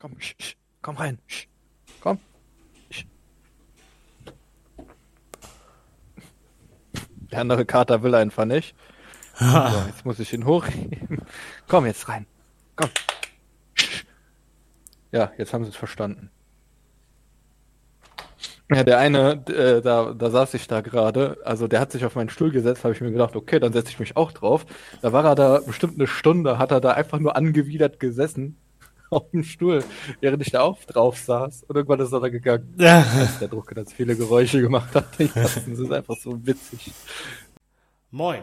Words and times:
Komm, 0.00 0.20
sch, 0.20 0.34
sch, 0.38 0.56
komm 0.80 0.96
rein. 0.96 1.18
Sch, 1.26 1.48
komm. 2.00 2.18
Der 7.32 7.40
andere 7.40 7.66
Kater 7.66 8.02
will 8.02 8.14
einfach 8.14 8.44
nicht. 8.44 8.74
So, 9.40 9.84
jetzt 9.86 10.04
muss 10.04 10.18
ich 10.18 10.32
ihn 10.32 10.44
hochheben. 10.46 11.22
Komm 11.68 11.86
jetzt 11.86 12.08
rein. 12.08 12.26
Komm. 12.74 12.90
Ja, 15.12 15.30
jetzt 15.38 15.52
haben 15.52 15.62
sie 15.62 15.70
es 15.70 15.76
verstanden. 15.76 16.30
Ja, 18.68 18.82
der 18.82 18.98
eine, 18.98 19.44
äh, 19.46 19.80
da, 19.80 20.12
da 20.12 20.30
saß 20.30 20.54
ich 20.54 20.66
da 20.66 20.80
gerade, 20.80 21.38
also 21.44 21.68
der 21.68 21.78
hat 21.78 21.92
sich 21.92 22.04
auf 22.04 22.16
meinen 22.16 22.30
Stuhl 22.30 22.50
gesetzt, 22.50 22.82
habe 22.82 22.94
ich 22.94 23.00
mir 23.00 23.12
gedacht, 23.12 23.36
okay, 23.36 23.60
dann 23.60 23.72
setze 23.72 23.90
ich 23.90 24.00
mich 24.00 24.16
auch 24.16 24.32
drauf. 24.32 24.66
Da 25.02 25.12
war 25.12 25.24
er 25.24 25.36
da 25.36 25.60
bestimmt 25.60 25.94
eine 25.94 26.08
Stunde, 26.08 26.58
hat 26.58 26.72
er 26.72 26.80
da 26.80 26.90
einfach 26.90 27.20
nur 27.20 27.36
angewidert 27.36 28.00
gesessen 28.00 28.56
auf 29.10 29.30
dem 29.30 29.42
Stuhl, 29.44 29.84
während 30.20 30.42
ich 30.42 30.50
da 30.52 30.60
auch 30.62 30.82
drauf 30.84 31.18
saß. 31.18 31.64
Und 31.64 31.76
irgendwann 31.76 32.00
ist 32.00 32.12
er 32.12 32.20
da 32.20 32.28
gegangen. 32.28 32.74
Ja. 32.78 33.02
Als 33.02 33.38
der 33.38 33.48
Drucker 33.48 33.74
ganz 33.74 33.92
viele 33.92 34.16
Geräusche 34.16 34.60
gemacht 34.60 34.94
hat. 34.94 35.18
Ich 35.18 35.32
dachte, 35.34 35.60
das 35.68 35.78
ist 35.78 35.92
einfach 35.92 36.16
so 36.16 36.44
witzig. 36.46 36.92
Moin, 38.10 38.42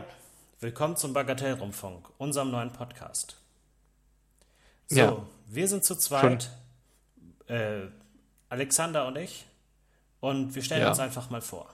willkommen 0.60 0.96
zum 0.96 1.14
Bagatellrundfunk, 1.14 2.08
unserem 2.18 2.52
neuen 2.52 2.72
Podcast. 2.72 3.38
So, 4.88 5.00
Ja. 5.00 5.26
wir 5.48 5.68
sind 5.68 5.84
zu 5.84 5.96
zweit, 5.96 6.52
äh, 7.48 7.88
Alexander 8.50 9.08
und 9.08 9.18
ich, 9.18 9.46
und 10.20 10.54
wir 10.55 10.62
stellen 10.63 10.82
Ja. 10.82 10.90
uns 10.90 11.00
einfach 11.00 11.30
mal 11.30 11.41
vor. 11.41 11.70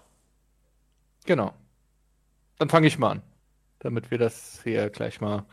Genau. 1.26 1.54
Dann 2.58 2.70
fange 2.70 2.88
ich 2.88 2.98
mal 2.98 3.12
an, 3.12 3.22
damit 3.80 4.12
wir 4.12 4.18
das 4.18 4.62
hier 4.64 4.90
gleich 4.90 5.20
mal 5.22 5.46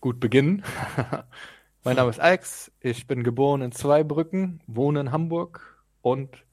gut 0.00 0.20
beginnen. 0.20 0.64
Mein 1.88 1.96
Name 1.96 2.10
ist 2.10 2.20
Alex, 2.20 2.70
ich 2.80 3.06
bin 3.06 3.24
geboren 3.24 3.62
in 3.62 3.72
Zweibrücken, 3.72 4.60
wohne 4.66 5.00
in 5.00 5.10
Hamburg 5.10 5.82
und 6.02 6.44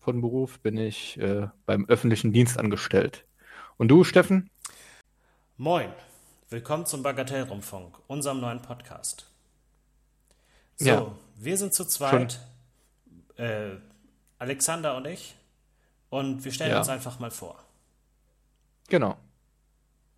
von 0.00 0.20
Beruf 0.20 0.58
bin 0.58 0.76
ich 0.76 1.16
äh, 1.20 1.46
beim 1.66 1.84
öffentlichen 1.86 2.32
Dienst 2.32 2.58
angestellt. 2.58 3.24
Und 3.76 3.86
du, 3.86 4.02
Steffen? 4.02 4.50
Moin, 5.56 5.88
willkommen 6.50 6.84
zum 6.84 7.04
Bagatellrundfunk, 7.04 7.96
unserem 8.08 8.40
neuen 8.40 8.60
Podcast. 8.60 9.30
So, 10.74 10.88
Ja. 10.88 11.16
wir 11.36 11.56
sind 11.56 11.72
zu 11.74 11.84
zweit, 11.84 12.40
äh, 13.36 13.76
Alexander 14.40 14.96
und 14.96 15.06
ich, 15.06 15.36
und 16.10 16.44
wir 16.44 16.50
stellen 16.50 16.72
Ja. 16.72 16.78
uns 16.80 16.88
einfach 16.88 17.20
mal 17.20 17.30
vor. 17.30 17.62
Genau. 18.88 19.16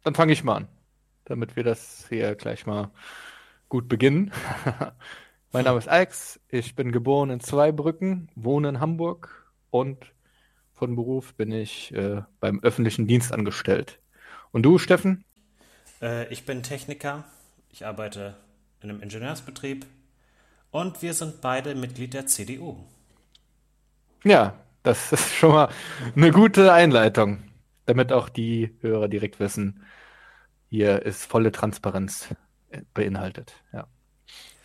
Dann 0.05 0.15
fange 0.15 0.33
ich 0.33 0.43
mal 0.43 0.56
an, 0.56 0.69
damit 1.27 1.55
wir 1.55 1.65
das 1.65 2.06
hier 2.09 2.34
gleich 2.34 2.65
mal 2.65 2.91
gut 3.69 3.89
beginnen. 3.89 4.33
mein 5.53 5.65
Name 5.65 5.79
ist 5.79 5.89
Alex, 5.89 6.41
ich 6.48 6.75
bin 6.75 6.93
geboren 6.93 7.31
in 7.31 7.41
Zweibrücken, 7.41 8.31
wohne 8.34 8.69
in 8.69 8.81
Hamburg 8.81 9.53
und 9.71 10.12
von 10.75 10.97
Beruf 10.97 11.34
bin 11.34 11.53
ich 11.53 11.95
äh, 11.95 12.23
beim 12.41 12.61
öffentlichen 12.62 13.06
Dienst 13.06 13.33
angestellt. 13.33 14.01
Und 14.53 14.62
du, 14.65 14.79
Steffen? 14.79 15.25
Äh, 16.03 16.33
ich 16.33 16.45
bin 16.45 16.62
Techniker, 16.62 17.25
ich 17.71 17.87
arbeite 17.87 18.37
in 18.81 18.91
einem 18.91 19.03
Ingenieursbetrieb 19.03 19.87
und 20.71 21.03
wir 21.03 21.15
sind 21.15 21.41
beide 21.41 21.75
Mitglied 21.75 22.15
der 22.15 22.27
CDU. 22.27 22.77
Ja, 24.25 24.59
das 24.83 25.12
ist 25.12 25.34
schon 25.34 25.53
mal 25.53 25.69
eine 26.15 26.31
gute 26.31 26.73
Einleitung, 26.73 27.45
damit 27.87 28.12
auch 28.12 28.28
die 28.28 28.77
Hörer 28.81 29.09
direkt 29.09 29.41
wissen, 29.41 29.84
hier 30.69 31.03
ist 31.03 31.25
volle 31.25 31.53
Transparenz 31.53 32.34
beinhaltet. 32.94 33.55
Ja. 33.72 33.86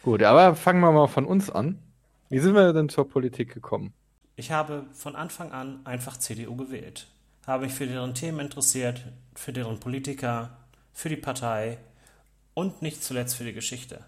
Gut, 0.03 0.23
aber 0.23 0.55
fangen 0.55 0.81
wir 0.81 0.91
mal 0.91 1.07
von 1.07 1.25
uns 1.25 1.49
an. 1.49 1.79
Wie 2.29 2.39
sind 2.39 2.53
wir 2.55 2.73
denn 2.73 2.89
zur 2.89 3.09
Politik 3.09 3.53
gekommen? 3.53 3.93
Ich 4.35 4.51
habe 4.51 4.85
von 4.93 5.16
Anfang 5.16 5.51
an 5.51 5.85
einfach 5.85 6.17
CDU 6.17 6.55
gewählt, 6.55 7.07
habe 7.45 7.66
mich 7.66 7.73
für 7.73 7.88
deren 7.88 8.13
Themen 8.13 8.39
interessiert, 8.39 9.03
für 9.35 9.51
deren 9.51 9.79
Politiker, 9.79 10.57
für 10.94 11.09
die 11.09 11.17
Partei 11.17 11.78
und 12.53 12.81
nicht 12.81 13.03
zuletzt 13.03 13.35
für 13.35 13.44
die 13.44 13.53
Geschichte. 13.53 14.06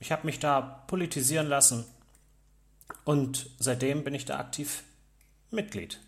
Ich 0.00 0.12
habe 0.12 0.26
mich 0.26 0.40
da 0.40 0.60
politisieren 0.60 1.46
lassen 1.46 1.84
und 3.04 3.50
seitdem 3.58 4.02
bin 4.02 4.14
ich 4.14 4.24
da 4.24 4.38
aktiv 4.38 4.82
Mitglied. 5.50 6.00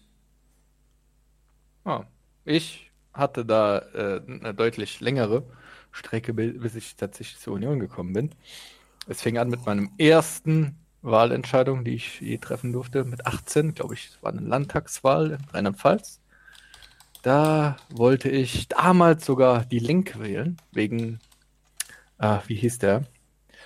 Ah, 1.84 2.04
ich 2.44 2.91
hatte 3.12 3.44
da 3.44 3.78
äh, 3.78 4.21
eine 4.27 4.54
deutlich 4.54 5.00
längere 5.00 5.44
Strecke, 5.93 6.34
bi- 6.34 6.53
bis 6.53 6.75
ich 6.75 6.97
tatsächlich 6.97 7.38
zur 7.41 7.54
Union 7.54 7.78
gekommen 7.81 8.12
bin. 8.12 8.31
Es 9.09 9.22
fing 9.22 9.38
an 9.38 9.49
mit 9.50 9.66
meinem 9.66 9.91
ersten 9.99 10.76
Wahlentscheidung, 11.03 11.84
die 11.84 11.94
ich 11.97 12.21
je 12.21 12.38
treffen 12.38 12.72
durfte, 12.72 13.04
mit 13.04 13.26
18, 13.26 13.75
glaube 13.75 13.94
ich, 13.94 14.09
es 14.10 14.22
war 14.22 14.32
eine 14.32 14.43
Landtagswahl 14.43 15.32
in 15.32 15.44
Rheinland-Pfalz. 15.53 16.21
Da 17.22 17.77
wollte 17.91 18.28
ich 18.28 18.69
damals 18.69 19.25
sogar 19.25 19.65
die 19.65 19.78
Link 19.78 20.19
wählen, 20.19 20.56
wegen, 20.72 21.21
ah, 22.19 22.43
wie 22.47 22.56
hieß 22.56 22.78
der? 22.78 23.04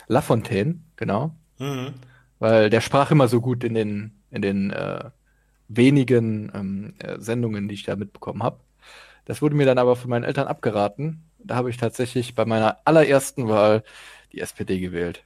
Lafontaine, 0.08 0.80
genau 0.96 1.36
Mhm. 1.58 1.94
weil 2.38 2.70
der 2.70 2.80
sprach 2.80 3.10
immer 3.10 3.28
so 3.28 3.40
gut 3.40 3.64
in 3.64 3.74
den, 3.74 4.12
in 4.30 4.42
den 4.42 4.70
äh, 4.70 5.10
wenigen 5.68 6.50
ähm, 6.54 6.94
äh, 6.98 7.18
Sendungen, 7.20 7.68
die 7.68 7.74
ich 7.74 7.84
da 7.84 7.96
mitbekommen 7.96 8.42
habe. 8.42 8.60
Das 9.26 9.42
wurde 9.42 9.56
mir 9.56 9.66
dann 9.66 9.78
aber 9.78 9.96
von 9.96 10.10
meinen 10.10 10.24
Eltern 10.24 10.48
abgeraten. 10.48 11.24
Da 11.44 11.56
habe 11.56 11.70
ich 11.70 11.76
tatsächlich 11.76 12.34
bei 12.34 12.44
meiner 12.44 12.78
allerersten 12.84 13.48
Wahl 13.48 13.82
die 14.32 14.40
SPD 14.40 14.78
gewählt. 14.80 15.24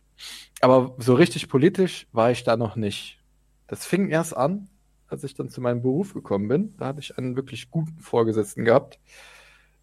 Aber 0.61 0.95
so 0.99 1.15
richtig 1.15 1.49
politisch 1.49 2.07
war 2.13 2.31
ich 2.31 2.45
da 2.45 2.57
noch 2.57 2.77
nicht. 2.77 3.19
Das 3.67 3.85
fing 3.85 4.09
erst 4.09 4.37
an, 4.37 4.69
als 5.09 5.25
ich 5.25 5.35
dann 5.35 5.49
zu 5.49 5.61
meinem 5.61 5.83
Beruf 5.83 6.15
gekommen 6.15 6.49
bin. 6.49 6.77
Da 6.79 6.87
hatte 6.87 7.01
ich 7.01 7.19
einen 7.19 7.37
wirklich 7.37 7.71
guten 7.71 8.01
Vorgesetzten 8.01 8.65
gehabt, 8.65 8.99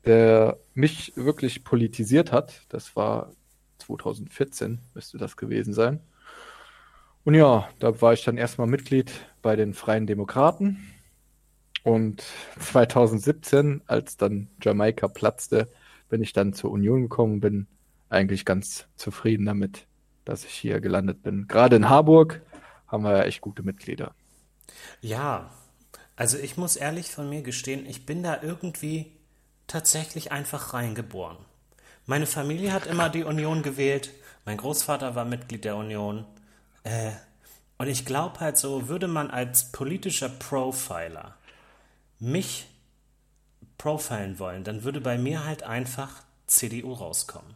der 0.06 0.58
mich 0.74 1.14
wirklich 1.16 1.64
politisiert 1.64 2.32
hat. 2.32 2.66
Das 2.70 2.96
war 2.96 3.32
2014, 3.80 4.80
müsste 4.94 5.18
das 5.18 5.38
gewesen 5.38 5.74
sein. 5.74 6.00
Und 7.24 7.36
ja, 7.36 7.70
da 7.80 8.02
war 8.02 8.14
ich 8.14 8.24
dann 8.24 8.38
erstmal 8.38 8.68
Mitglied 8.68 9.12
bei 9.42 9.56
den 9.56 9.74
Freien 9.74 10.08
Demokraten. 10.08 10.92
Und 11.84 12.24
2017, 12.60 13.82
als 13.88 14.18
dann 14.18 14.50
Jamaika 14.62 15.08
platzte, 15.08 15.70
bin 16.14 16.22
ich 16.22 16.32
dann 16.32 16.54
zur 16.54 16.70
Union 16.70 17.02
gekommen 17.02 17.40
bin 17.40 17.66
eigentlich 18.14 18.46
ganz 18.46 18.86
zufrieden 18.96 19.48
damit, 19.48 19.88
dass 20.26 20.46
ich 20.46 20.54
hier 20.54 20.80
gelandet 20.80 21.24
bin. 21.24 21.48
Gerade 21.48 21.76
in 21.76 21.90
Harburg 21.90 22.44
haben 22.86 23.04
wir 23.04 23.18
ja 23.18 23.24
echt 23.24 23.42
gute 23.42 23.64
Mitglieder. 23.64 24.14
Ja, 25.02 25.50
also 26.16 26.38
ich 26.38 26.56
muss 26.56 26.76
ehrlich 26.76 27.10
von 27.10 27.28
mir 27.28 27.42
gestehen, 27.42 27.88
ich 27.88 28.06
bin 28.06 28.22
da 28.22 28.44
irgendwie 28.44 29.12
tatsächlich 29.66 30.32
einfach 30.32 30.76
reingeboren. 30.76 31.38
Meine 32.06 32.28
Familie 32.28 32.74
hat 32.74 32.86
immer 32.86 33.10
die 33.10 33.24
Union 33.24 33.64
gewählt, 33.64 34.12
mein 34.46 34.58
Großvater 34.58 35.16
war 35.16 35.26
Mitglied 35.26 35.66
der 35.66 35.78
Union. 35.78 36.26
Äh, 36.84 37.10
und 37.80 37.88
ich 37.88 38.06
glaube 38.06 38.40
halt 38.40 38.58
so, 38.58 38.88
würde 38.88 39.08
man 39.08 39.32
als 39.32 39.72
politischer 39.72 40.30
Profiler 40.30 41.38
mich 42.20 42.68
profilen 43.84 44.40
wollen, 44.40 44.64
dann 44.64 44.86
würde 44.86 45.02
bei 45.02 45.18
mir 45.18 45.44
halt 45.44 45.64
einfach 45.64 46.24
CDU 46.48 46.94
rauskommen. 46.94 47.54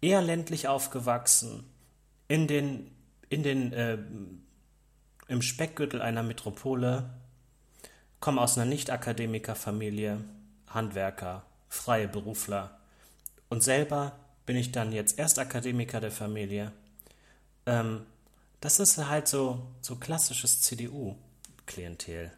Eher 0.00 0.22
ländlich 0.22 0.68
aufgewachsen, 0.68 1.64
in 2.28 2.46
den, 2.46 2.90
in 3.28 3.42
den, 3.42 3.74
äh, 3.74 3.98
im 5.28 5.42
Speckgürtel 5.42 6.00
einer 6.00 6.22
Metropole, 6.22 7.10
komme 8.20 8.40
aus 8.40 8.56
einer 8.56 8.64
Nicht-Akademiker-Familie, 8.70 10.24
Handwerker, 10.68 11.42
freie 11.68 12.08
Berufler 12.08 12.78
und 13.50 13.62
selber 13.62 14.18
bin 14.46 14.56
ich 14.56 14.72
dann 14.72 14.92
jetzt 14.92 15.18
erst 15.18 15.38
Akademiker 15.38 16.00
der 16.00 16.10
Familie. 16.10 16.72
Ähm, 17.66 18.06
das 18.62 18.80
ist 18.80 18.96
halt 18.96 19.28
so, 19.28 19.60
so 19.82 19.96
klassisches 19.96 20.62
CDU-Klientel. 20.62 22.32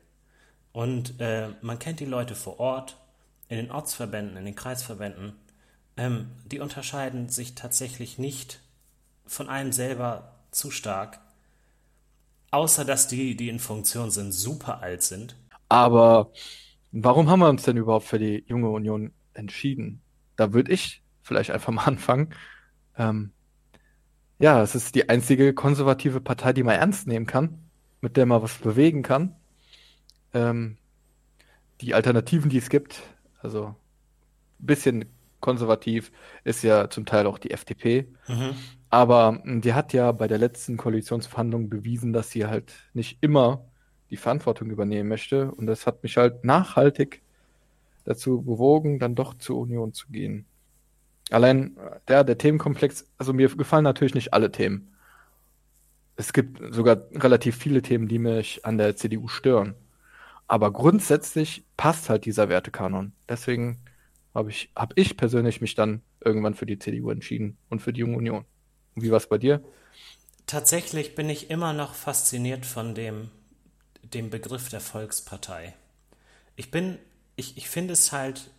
Und 0.72 1.20
äh, 1.20 1.48
man 1.62 1.78
kennt 1.78 2.00
die 2.00 2.04
Leute 2.04 2.34
vor 2.34 2.60
Ort, 2.60 2.96
in 3.48 3.56
den 3.56 3.70
Ortsverbänden, 3.70 4.36
in 4.36 4.44
den 4.44 4.54
Kreisverbänden. 4.54 5.32
Ähm, 5.96 6.30
die 6.46 6.60
unterscheiden 6.60 7.28
sich 7.28 7.54
tatsächlich 7.54 8.18
nicht 8.18 8.60
von 9.26 9.48
einem 9.48 9.72
selber 9.72 10.32
zu 10.50 10.70
stark. 10.70 11.20
Außer 12.52 12.84
dass 12.84 13.08
die, 13.08 13.36
die 13.36 13.48
in 13.48 13.58
Funktion 13.58 14.10
sind, 14.10 14.32
super 14.32 14.82
alt 14.82 15.02
sind. 15.02 15.36
Aber 15.68 16.32
warum 16.92 17.28
haben 17.28 17.40
wir 17.40 17.48
uns 17.48 17.62
denn 17.62 17.76
überhaupt 17.76 18.06
für 18.06 18.18
die 18.18 18.44
junge 18.46 18.70
Union 18.70 19.12
entschieden? 19.34 20.00
Da 20.36 20.52
würde 20.52 20.72
ich 20.72 21.02
vielleicht 21.22 21.50
einfach 21.50 21.72
mal 21.72 21.84
anfangen. 21.86 22.34
Ähm, 22.96 23.32
ja, 24.38 24.62
es 24.62 24.74
ist 24.74 24.94
die 24.94 25.08
einzige 25.08 25.54
konservative 25.54 26.20
Partei, 26.20 26.52
die 26.52 26.62
man 26.62 26.76
ernst 26.76 27.06
nehmen 27.06 27.26
kann, 27.26 27.70
mit 28.00 28.16
der 28.16 28.26
man 28.26 28.42
was 28.42 28.54
bewegen 28.58 29.02
kann. 29.02 29.36
Ähm, 30.34 30.76
die 31.80 31.94
Alternativen, 31.94 32.50
die 32.50 32.58
es 32.58 32.68
gibt, 32.68 33.02
also 33.40 33.74
ein 34.60 34.66
bisschen 34.66 35.06
konservativ, 35.40 36.12
ist 36.44 36.62
ja 36.62 36.90
zum 36.90 37.06
Teil 37.06 37.26
auch 37.26 37.38
die 37.38 37.50
FDP. 37.52 38.06
Aber 38.90 39.40
die 39.44 39.72
hat 39.74 39.92
ja 39.92 40.12
bei 40.12 40.28
der 40.28 40.38
letzten 40.38 40.76
Koalitionsverhandlung 40.76 41.68
bewiesen, 41.70 42.12
dass 42.12 42.30
sie 42.30 42.46
halt 42.46 42.72
nicht 42.92 43.18
immer 43.22 43.64
die 44.10 44.16
Verantwortung 44.16 44.70
übernehmen 44.70 45.08
möchte. 45.08 45.52
Und 45.52 45.66
das 45.66 45.86
hat 45.86 46.02
mich 46.02 46.16
halt 46.16 46.44
nachhaltig 46.44 47.22
dazu 48.04 48.42
bewogen, 48.42 48.98
dann 48.98 49.14
doch 49.14 49.34
zur 49.38 49.58
Union 49.58 49.92
zu 49.92 50.08
gehen. 50.08 50.46
Allein 51.30 51.76
der, 52.08 52.24
der 52.24 52.38
Themenkomplex, 52.38 53.06
also 53.16 53.32
mir 53.32 53.48
gefallen 53.48 53.84
natürlich 53.84 54.14
nicht 54.14 54.34
alle 54.34 54.50
Themen. 54.50 54.88
Es 56.16 56.32
gibt 56.32 56.60
sogar 56.74 56.98
relativ 57.12 57.56
viele 57.56 57.82
Themen, 57.82 58.08
die 58.08 58.18
mich 58.18 58.64
an 58.66 58.78
der 58.78 58.96
CDU 58.96 59.28
stören. 59.28 59.74
Aber 60.50 60.72
grundsätzlich 60.72 61.64
passt 61.76 62.10
halt 62.10 62.24
dieser 62.24 62.48
Wertekanon. 62.48 63.12
Deswegen 63.28 63.78
habe 64.34 64.50
ich, 64.50 64.72
hab 64.74 64.98
ich 64.98 65.16
persönlich 65.16 65.60
mich 65.60 65.76
dann 65.76 66.02
irgendwann 66.24 66.54
für 66.54 66.66
die 66.66 66.76
CDU 66.76 67.10
entschieden 67.10 67.56
und 67.68 67.78
für 67.78 67.92
die 67.92 68.00
Junge 68.00 68.16
Union. 68.16 68.44
Wie 68.96 69.12
war 69.12 69.18
es 69.18 69.28
bei 69.28 69.38
dir? 69.38 69.62
Tatsächlich 70.46 71.14
bin 71.14 71.30
ich 71.30 71.50
immer 71.50 71.72
noch 71.72 71.94
fasziniert 71.94 72.66
von 72.66 72.96
dem, 72.96 73.30
dem 74.02 74.28
Begriff 74.28 74.68
der 74.70 74.80
Volkspartei. 74.80 75.76
Ich 76.56 76.72
bin, 76.72 76.98
ich, 77.36 77.56
ich 77.56 77.70
finde 77.70 77.92
es 77.92 78.10
halt 78.10 78.50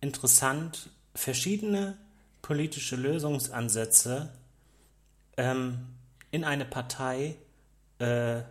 interessant, 0.00 0.90
verschiedene 1.16 1.98
politische 2.40 2.94
Lösungsansätze 2.94 4.32
ähm, 5.38 5.88
in 6.30 6.44
eine 6.44 6.64
Partei 6.64 7.34
äh, 7.98 8.42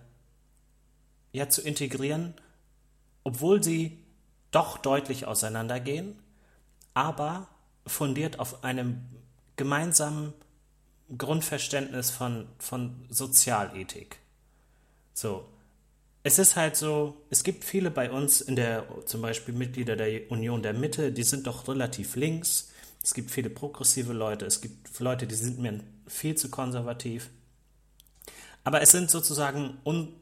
ja 1.33 1.49
zu 1.49 1.61
integrieren, 1.61 2.33
obwohl 3.23 3.61
sie 3.61 3.99
doch 4.51 4.77
deutlich 4.77 5.25
auseinandergehen, 5.25 6.19
aber 6.93 7.49
fundiert 7.85 8.39
auf 8.39 8.63
einem 8.63 9.01
gemeinsamen 9.55 10.33
Grundverständnis 11.17 12.11
von, 12.11 12.47
von 12.59 13.05
Sozialethik. 13.09 14.19
So. 15.13 15.49
Es 16.25 16.39
ist 16.39 16.55
halt 16.55 16.77
so, 16.77 17.17
es 17.29 17.43
gibt 17.43 17.65
viele 17.65 17.91
bei 17.91 18.09
uns 18.09 18.39
in 18.39 18.55
der, 18.55 18.85
zum 19.05 19.21
Beispiel 19.21 19.53
Mitglieder 19.53 19.97
der 19.97 20.31
Union 20.31 20.63
der 20.63 20.73
Mitte, 20.73 21.11
die 21.11 21.23
sind 21.23 21.47
doch 21.47 21.67
relativ 21.67 22.15
links. 22.15 22.71
Es 23.03 23.13
gibt 23.13 23.29
viele 23.29 23.49
progressive 23.49 24.13
Leute, 24.13 24.45
es 24.45 24.61
gibt 24.61 24.97
Leute, 25.01 25.27
die 25.27 25.35
sind 25.35 25.59
mir 25.59 25.81
viel 26.07 26.35
zu 26.35 26.49
konservativ. 26.49 27.29
Aber 28.63 28.81
es 28.81 28.91
sind 28.91 29.11
sozusagen, 29.11 29.77
un, 29.83 30.15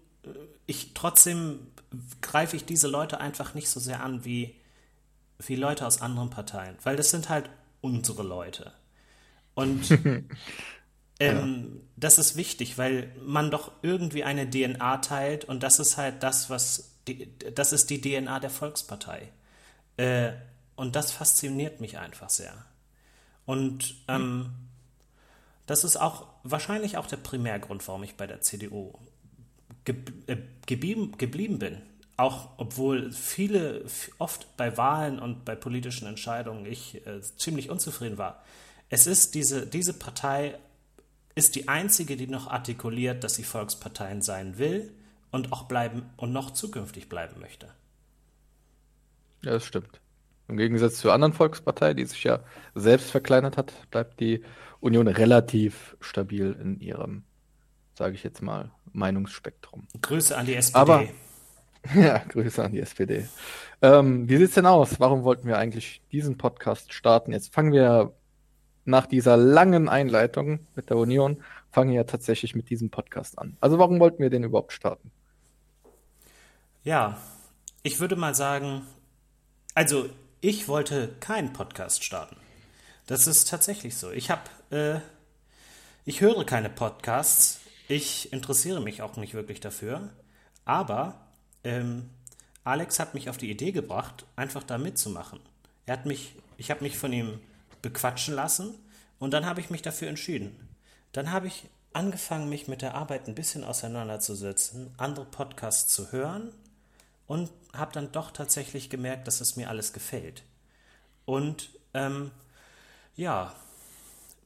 ich 0.65 0.93
trotzdem 0.93 1.59
greife 2.21 2.55
ich 2.55 2.65
diese 2.65 2.87
Leute 2.87 3.19
einfach 3.19 3.53
nicht 3.53 3.69
so 3.69 3.79
sehr 3.79 4.03
an 4.03 4.23
wie, 4.25 4.55
wie 5.39 5.55
Leute 5.55 5.85
aus 5.85 6.01
anderen 6.01 6.29
Parteien, 6.29 6.77
weil 6.83 6.95
das 6.95 7.09
sind 7.09 7.29
halt 7.29 7.49
unsere 7.81 8.23
Leute. 8.23 8.71
Und 9.55 9.89
Ähm, 11.21 11.71
ja. 11.75 11.81
Das 11.97 12.17
ist 12.17 12.35
wichtig, 12.35 12.79
weil 12.79 13.13
man 13.23 13.51
doch 13.51 13.71
irgendwie 13.83 14.23
eine 14.23 14.49
DNA 14.49 14.97
teilt 14.97 15.45
und 15.45 15.61
das 15.61 15.79
ist 15.79 15.95
halt 15.95 16.23
das, 16.23 16.49
was 16.49 16.95
die, 17.07 17.31
das 17.53 17.73
ist 17.73 17.91
die 17.91 18.01
DNA 18.01 18.39
der 18.39 18.49
Volkspartei. 18.49 19.31
Äh, 19.97 20.31
und 20.75 20.95
das 20.95 21.11
fasziniert 21.11 21.79
mich 21.79 21.99
einfach 21.99 22.31
sehr. 22.31 22.53
Und 23.45 23.95
ähm, 24.07 24.51
das 25.67 25.83
ist 25.83 25.97
auch 25.97 26.25
wahrscheinlich 26.41 26.97
auch 26.97 27.05
der 27.05 27.17
Primärgrund, 27.17 27.87
warum 27.87 28.01
ich 28.01 28.15
bei 28.15 28.25
der 28.25 28.41
CDU 28.41 28.97
geblieben, 29.85 31.13
geblieben 31.17 31.59
bin. 31.59 31.81
Auch 32.17 32.49
obwohl 32.57 33.11
viele 33.11 33.85
oft 34.19 34.55
bei 34.57 34.77
Wahlen 34.77 35.19
und 35.19 35.43
bei 35.45 35.55
politischen 35.55 36.07
Entscheidungen 36.07 36.65
ich 36.65 37.05
äh, 37.07 37.21
ziemlich 37.21 37.69
unzufrieden 37.69 38.17
war. 38.17 38.43
Es 38.89 39.07
ist 39.07 39.33
diese, 39.35 39.65
diese 39.65 39.93
Partei 39.93 40.59
ist 41.33 41.55
die 41.55 41.67
einzige, 41.67 42.17
die 42.17 42.27
noch 42.27 42.47
artikuliert, 42.47 43.23
dass 43.23 43.35
sie 43.35 43.43
Volksparteien 43.43 44.21
sein 44.21 44.57
will 44.57 44.91
und 45.31 45.51
auch 45.51 45.63
bleiben 45.63 46.03
und 46.17 46.31
noch 46.33 46.51
zukünftig 46.51 47.09
bleiben 47.09 47.39
möchte. 47.39 47.67
Ja, 49.43 49.51
das 49.51 49.65
stimmt. 49.65 50.01
Im 50.47 50.57
Gegensatz 50.57 50.97
zur 50.97 51.13
anderen 51.13 51.33
Volkspartei, 51.33 51.93
die 51.93 52.05
sich 52.05 52.23
ja 52.23 52.43
selbst 52.75 53.09
verkleinert 53.09 53.57
hat, 53.57 53.73
bleibt 53.89 54.19
die 54.19 54.43
Union 54.81 55.07
relativ 55.07 55.95
stabil 56.01 56.55
in 56.61 56.79
ihrem, 56.81 57.23
sage 57.93 58.15
ich 58.15 58.23
jetzt 58.23 58.41
mal, 58.41 58.71
Meinungsspektrum. 58.93 59.87
Grüße 60.01 60.37
an 60.37 60.45
die 60.45 60.55
SPD. 60.55 60.79
Aber, 60.79 61.03
ja, 61.95 62.19
Grüße 62.19 62.63
an 62.63 62.71
die 62.71 62.79
SPD. 62.79 63.27
Ähm, 63.81 64.29
wie 64.29 64.37
sieht's 64.37 64.55
denn 64.55 64.65
aus? 64.65 64.99
Warum 64.99 65.23
wollten 65.23 65.47
wir 65.47 65.57
eigentlich 65.57 66.01
diesen 66.11 66.37
Podcast 66.37 66.93
starten? 66.93 67.31
Jetzt 67.31 67.53
fangen 67.53 67.73
wir 67.73 68.13
nach 68.85 69.05
dieser 69.05 69.37
langen 69.37 69.89
Einleitung 69.89 70.67
mit 70.75 70.89
der 70.89 70.97
Union 70.97 71.43
fangen 71.71 71.91
wir 71.91 71.97
ja 71.97 72.03
tatsächlich 72.03 72.55
mit 72.55 72.69
diesem 72.69 72.89
Podcast 72.89 73.39
an. 73.39 73.57
Also 73.61 73.79
warum 73.79 73.99
wollten 73.99 74.21
wir 74.21 74.29
den 74.29 74.43
überhaupt 74.43 74.73
starten? 74.73 75.11
Ja, 76.83 77.17
ich 77.83 77.99
würde 77.99 78.15
mal 78.15 78.35
sagen, 78.35 78.85
also 79.73 80.09
ich 80.41 80.67
wollte 80.67 81.15
keinen 81.19 81.53
Podcast 81.53 82.03
starten. 82.03 82.35
Das 83.07 83.27
ist 83.27 83.49
tatsächlich 83.49 83.95
so. 83.95 84.11
Ich 84.11 84.29
habe, 84.29 84.41
äh, 84.71 84.99
ich 86.05 86.21
höre 86.21 86.45
keine 86.45 86.69
Podcasts. 86.69 87.60
Ich 87.91 88.31
interessiere 88.31 88.79
mich 88.79 89.01
auch 89.01 89.17
nicht 89.17 89.33
wirklich 89.33 89.59
dafür. 89.59 90.07
Aber 90.63 91.27
ähm, 91.65 92.09
Alex 92.63 93.01
hat 93.01 93.13
mich 93.13 93.29
auf 93.29 93.35
die 93.35 93.51
Idee 93.51 93.73
gebracht, 93.73 94.25
einfach 94.37 94.63
da 94.63 94.77
mitzumachen. 94.77 95.41
Er 95.85 95.97
hat 95.97 96.05
mich, 96.05 96.37
ich 96.55 96.71
habe 96.71 96.83
mich 96.83 96.97
von 96.97 97.11
ihm 97.11 97.41
bequatschen 97.81 98.33
lassen 98.33 98.75
und 99.19 99.33
dann 99.33 99.45
habe 99.45 99.59
ich 99.59 99.69
mich 99.69 99.81
dafür 99.81 100.07
entschieden. 100.07 100.69
Dann 101.11 101.33
habe 101.33 101.47
ich 101.47 101.65
angefangen, 101.91 102.47
mich 102.47 102.69
mit 102.69 102.81
der 102.81 102.95
Arbeit 102.95 103.27
ein 103.27 103.35
bisschen 103.35 103.65
auseinanderzusetzen, 103.65 104.93
andere 104.95 105.25
Podcasts 105.25 105.93
zu 105.93 106.13
hören 106.13 106.53
und 107.27 107.51
habe 107.73 107.91
dann 107.91 108.13
doch 108.13 108.31
tatsächlich 108.31 108.89
gemerkt, 108.89 109.27
dass 109.27 109.41
es 109.41 109.57
mir 109.57 109.67
alles 109.67 109.91
gefällt. 109.91 110.43
Und 111.25 111.77
ähm, 111.93 112.31
ja, 113.17 113.53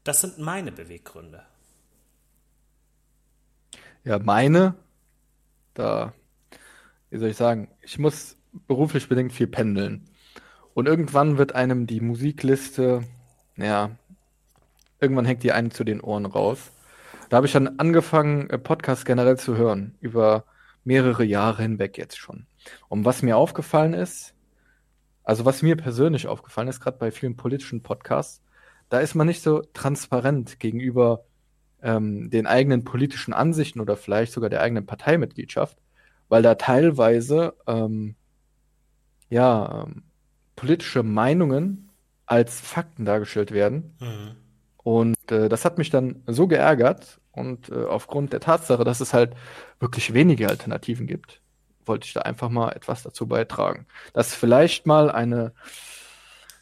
das 0.03 0.21
sind 0.21 0.39
meine 0.39 0.71
Beweggründe. 0.71 1.45
Ja, 4.05 4.19
meine, 4.19 4.75
da, 5.73 6.13
wie 7.09 7.17
soll 7.17 7.29
ich 7.29 7.37
sagen, 7.37 7.67
ich 7.81 7.99
muss 7.99 8.37
beruflich 8.67 9.09
bedingt 9.09 9.33
viel 9.33 9.47
pendeln. 9.47 10.05
Und 10.73 10.87
irgendwann 10.87 11.37
wird 11.37 11.55
einem 11.55 11.87
die 11.87 11.99
Musikliste 12.01 13.03
ja, 13.57 13.91
irgendwann 14.99 15.25
hängt 15.25 15.43
die 15.43 15.51
einen 15.51 15.71
zu 15.71 15.83
den 15.83 16.01
Ohren 16.01 16.25
raus. 16.25 16.71
Da 17.29 17.37
habe 17.37 17.47
ich 17.47 17.53
dann 17.53 17.79
angefangen, 17.79 18.49
äh, 18.49 18.57
Podcasts 18.57 19.05
generell 19.05 19.37
zu 19.37 19.57
hören, 19.57 19.95
über 19.99 20.45
mehrere 20.83 21.23
Jahre 21.23 21.63
hinweg 21.63 21.97
jetzt 21.97 22.17
schon. 22.17 22.45
Und 22.89 23.05
was 23.05 23.21
mir 23.21 23.37
aufgefallen 23.37 23.93
ist, 23.93 24.33
also 25.23 25.45
was 25.45 25.63
mir 25.63 25.75
persönlich 25.75 26.27
aufgefallen 26.27 26.67
ist, 26.67 26.81
gerade 26.81 26.97
bei 26.97 27.11
vielen 27.11 27.35
politischen 27.35 27.81
Podcasts, 27.81 28.43
da 28.89 28.99
ist 28.99 29.15
man 29.15 29.27
nicht 29.27 29.41
so 29.41 29.61
transparent 29.73 30.59
gegenüber 30.59 31.23
ähm, 31.85 32.31
den 32.31 32.47
eigenen 32.47 32.83
politischen 32.83 33.33
Ansichten 33.33 33.79
oder 33.79 33.95
vielleicht 33.95 34.33
sogar 34.33 34.49
der 34.49 34.61
eigenen 34.61 34.87
Parteimitgliedschaft, 34.87 35.77
weil 36.27 36.41
da 36.41 36.55
teilweise 36.55 37.53
ähm, 37.67 38.15
ja 39.29 39.83
ähm, 39.83 40.03
politische 40.55 41.03
Meinungen 41.03 41.91
als 42.25 42.59
Fakten 42.59 43.05
dargestellt 43.05 43.51
werden. 43.51 43.95
Mhm. 43.99 44.35
Und 44.77 45.31
äh, 45.31 45.47
das 45.47 45.63
hat 45.63 45.77
mich 45.77 45.91
dann 45.91 46.23
so 46.25 46.47
geärgert 46.47 47.19
und 47.31 47.69
äh, 47.69 47.85
aufgrund 47.85 48.33
der 48.33 48.39
Tatsache, 48.39 48.83
dass 48.83 48.99
es 48.99 49.13
halt 49.13 49.35
wirklich 49.79 50.13
wenige 50.13 50.49
Alternativen 50.49 51.05
gibt, 51.05 51.41
wollte 51.85 52.07
ich 52.07 52.13
da 52.13 52.21
einfach 52.21 52.49
mal 52.49 52.71
etwas 52.71 53.03
dazu 53.03 53.27
beitragen, 53.27 53.85
dass 54.13 54.33
vielleicht 54.33 54.87
mal 54.87 55.11
eine 55.11 55.53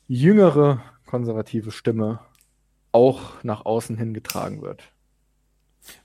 jüngere 0.07 0.83
konservative 1.05 1.71
Stimme 1.71 2.19
auch 2.91 3.41
nach 3.43 3.65
außen 3.65 3.97
hin 3.97 4.13
getragen 4.13 4.61
wird. 4.61 4.92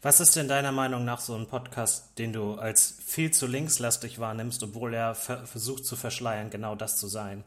Was 0.03 0.21
ist 0.21 0.37
denn 0.37 0.49
deiner 0.49 0.73
Meinung 0.73 1.05
nach 1.05 1.21
so 1.21 1.35
ein 1.35 1.47
Podcast, 1.47 2.19
den 2.19 2.33
du 2.33 2.55
als 2.55 2.99
viel 3.05 3.31
zu 3.31 3.47
linkslastig 3.47 4.19
wahrnimmst, 4.19 4.63
obwohl 4.63 4.95
er 4.95 5.15
ver 5.15 5.47
versucht 5.47 5.85
zu 5.85 5.97
verschleiern, 5.97 6.51
genau 6.51 6.75
das 6.75 6.99
zu 6.99 7.07
sein? 7.07 7.45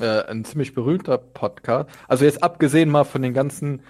äh, 0.00 0.24
ein 0.26 0.44
ziemlich 0.44 0.74
berühmter 0.74 1.18
Podcast. 1.18 1.88
Also 2.08 2.24
jetzt 2.24 2.42
abgesehen 2.42 2.90
mal 2.90 3.04
von 3.04 3.22
den 3.22 3.34
ganzen 3.34 3.82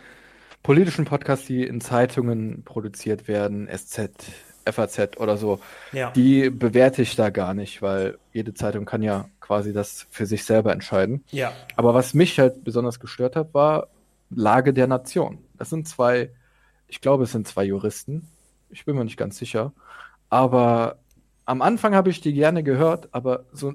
politischen 0.62 1.04
Podcasts, 1.04 1.46
die 1.46 1.64
in 1.64 1.80
Zeitungen 1.80 2.64
produziert 2.64 3.28
werden, 3.28 3.68
SZ, 3.68 4.10
FAZ 4.68 5.16
oder 5.18 5.36
so, 5.36 5.60
ja. 5.92 6.10
die 6.10 6.50
bewerte 6.50 7.02
ich 7.02 7.14
da 7.14 7.30
gar 7.30 7.54
nicht, 7.54 7.82
weil 7.82 8.18
jede 8.32 8.52
Zeitung 8.54 8.84
kann 8.84 9.02
ja 9.02 9.28
quasi 9.40 9.72
das 9.72 10.06
für 10.10 10.26
sich 10.26 10.44
selber 10.44 10.72
entscheiden. 10.72 11.24
Ja. 11.30 11.52
Aber 11.76 11.94
was 11.94 12.14
mich 12.14 12.38
halt 12.40 12.64
besonders 12.64 12.98
gestört 12.98 13.36
hat, 13.36 13.54
war 13.54 13.88
Lage 14.30 14.72
der 14.72 14.88
Nation. 14.88 15.38
Das 15.56 15.70
sind 15.70 15.86
zwei, 15.86 16.30
ich 16.88 17.00
glaube, 17.00 17.24
es 17.24 17.32
sind 17.32 17.48
zwei 17.48 17.64
Juristen. 17.64 18.28
Ich 18.70 18.84
bin 18.84 18.96
mir 18.96 19.04
nicht 19.04 19.16
ganz 19.16 19.38
sicher. 19.38 19.72
Aber 20.28 20.98
am 21.44 21.62
Anfang 21.62 21.94
habe 21.94 22.10
ich 22.10 22.20
die 22.20 22.32
gerne 22.32 22.62
gehört, 22.62 23.08
aber 23.12 23.44
so 23.52 23.74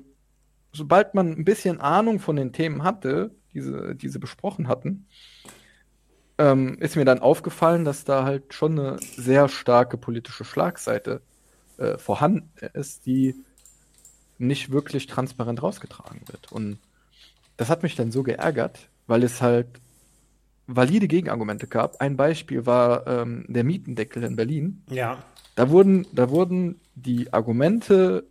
sobald 0.74 1.14
man 1.14 1.32
ein 1.32 1.46
bisschen 1.46 1.80
Ahnung 1.82 2.20
von 2.20 2.36
den 2.36 2.54
Themen 2.54 2.84
hatte, 2.84 3.32
diese, 3.54 3.96
diese 3.96 4.20
besprochen 4.20 4.68
hatten, 4.68 5.06
ähm, 6.38 6.78
ist 6.80 6.96
mir 6.96 7.06
dann 7.06 7.20
aufgefallen, 7.20 7.86
dass 7.86 8.04
da 8.04 8.24
halt 8.24 8.54
schon 8.54 8.80
eine 8.80 8.98
sehr 9.00 9.50
starke 9.50 9.98
politische 9.98 10.46
Schlagseite 10.46 11.22
äh, 11.78 11.98
vorhanden 11.98 12.50
ist, 12.74 13.06
die 13.06 13.36
nicht 14.38 14.72
wirklich 14.72 15.08
transparent 15.08 15.62
rausgetragen 15.62 16.22
wird. 16.28 16.52
Und 16.52 16.80
das 17.58 17.70
hat 17.70 17.84
mich 17.84 17.96
dann 17.96 18.12
so 18.12 18.24
geärgert, 18.24 18.90
weil 19.08 19.24
es 19.24 19.42
halt 19.42 19.68
valide 20.68 21.08
Gegenargumente 21.08 21.68
gab. 21.68 22.00
Ein 22.02 22.18
Beispiel 22.18 22.66
war 22.66 23.08
ähm, 23.08 23.46
der 23.48 23.64
Mietendeckel 23.64 24.24
in 24.24 24.36
Berlin. 24.36 24.84
Ja. 24.90 25.24
Da 25.56 25.70
wurden, 25.70 26.08
da 26.14 26.30
wurden 26.30 26.80
die 26.96 27.34
Argumente, 27.34 28.26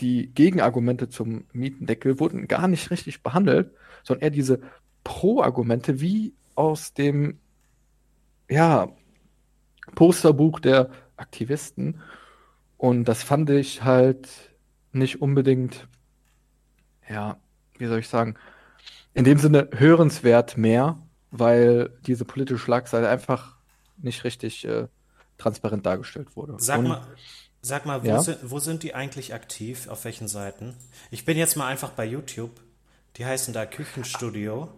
die 0.00 0.28
Gegenargumente 0.34 1.08
zum 1.08 1.44
Mietendeckel 1.52 2.18
wurden 2.18 2.48
gar 2.48 2.68
nicht 2.68 2.90
richtig 2.90 3.22
behandelt, 3.22 3.72
sondern 4.02 4.24
eher 4.24 4.30
diese 4.30 4.60
Pro-Argumente 5.04 6.00
wie 6.00 6.34
aus 6.54 6.92
dem 6.94 7.38
ja, 8.48 8.88
Posterbuch 9.94 10.60
der 10.60 10.90
Aktivisten. 11.16 12.00
Und 12.76 13.04
das 13.04 13.22
fand 13.22 13.50
ich 13.50 13.84
halt 13.84 14.28
nicht 14.92 15.22
unbedingt, 15.22 15.86
ja, 17.08 17.36
wie 17.78 17.86
soll 17.86 18.00
ich 18.00 18.08
sagen, 18.08 18.34
in 19.14 19.24
dem 19.24 19.38
Sinne 19.38 19.68
hörenswert 19.72 20.56
mehr, 20.56 21.00
weil 21.30 21.90
diese 22.06 22.24
politische 22.24 22.58
Schlagseite 22.58 23.08
einfach 23.08 23.56
nicht 23.98 24.24
richtig 24.24 24.64
äh, 24.64 24.88
transparent 25.38 25.86
dargestellt 25.86 26.36
wurde. 26.36 26.56
Sag 26.58 26.78
Und, 26.80 26.88
mal, 26.88 27.06
sag 27.62 27.86
mal 27.86 28.04
wo, 28.04 28.08
Ja? 28.08 28.20
sind, 28.20 28.38
wo 28.42 28.58
sind 28.58 28.82
die 28.82 28.94
eigentlich 28.94 29.34
aktiv? 29.34 29.88
Auf 29.88 30.04
welchen 30.04 30.28
Seiten? 30.28 30.76
Ich 31.10 31.24
bin 31.24 31.36
jetzt 31.36 31.56
mal 31.56 31.66
einfach 31.66 31.90
bei 31.90 32.04
YouTube. 32.04 32.60
Die 33.16 33.26
heißen 33.26 33.52
da 33.52 33.66
Küchenstudio. 33.66 34.68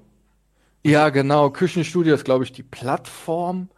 Ja, 0.84 1.10
genau. 1.10 1.50
Küchenstudio 1.50 2.14
ist, 2.14 2.24
glaube 2.24 2.44
ich, 2.44 2.52
die 2.52 2.62
Plattform 2.62 3.68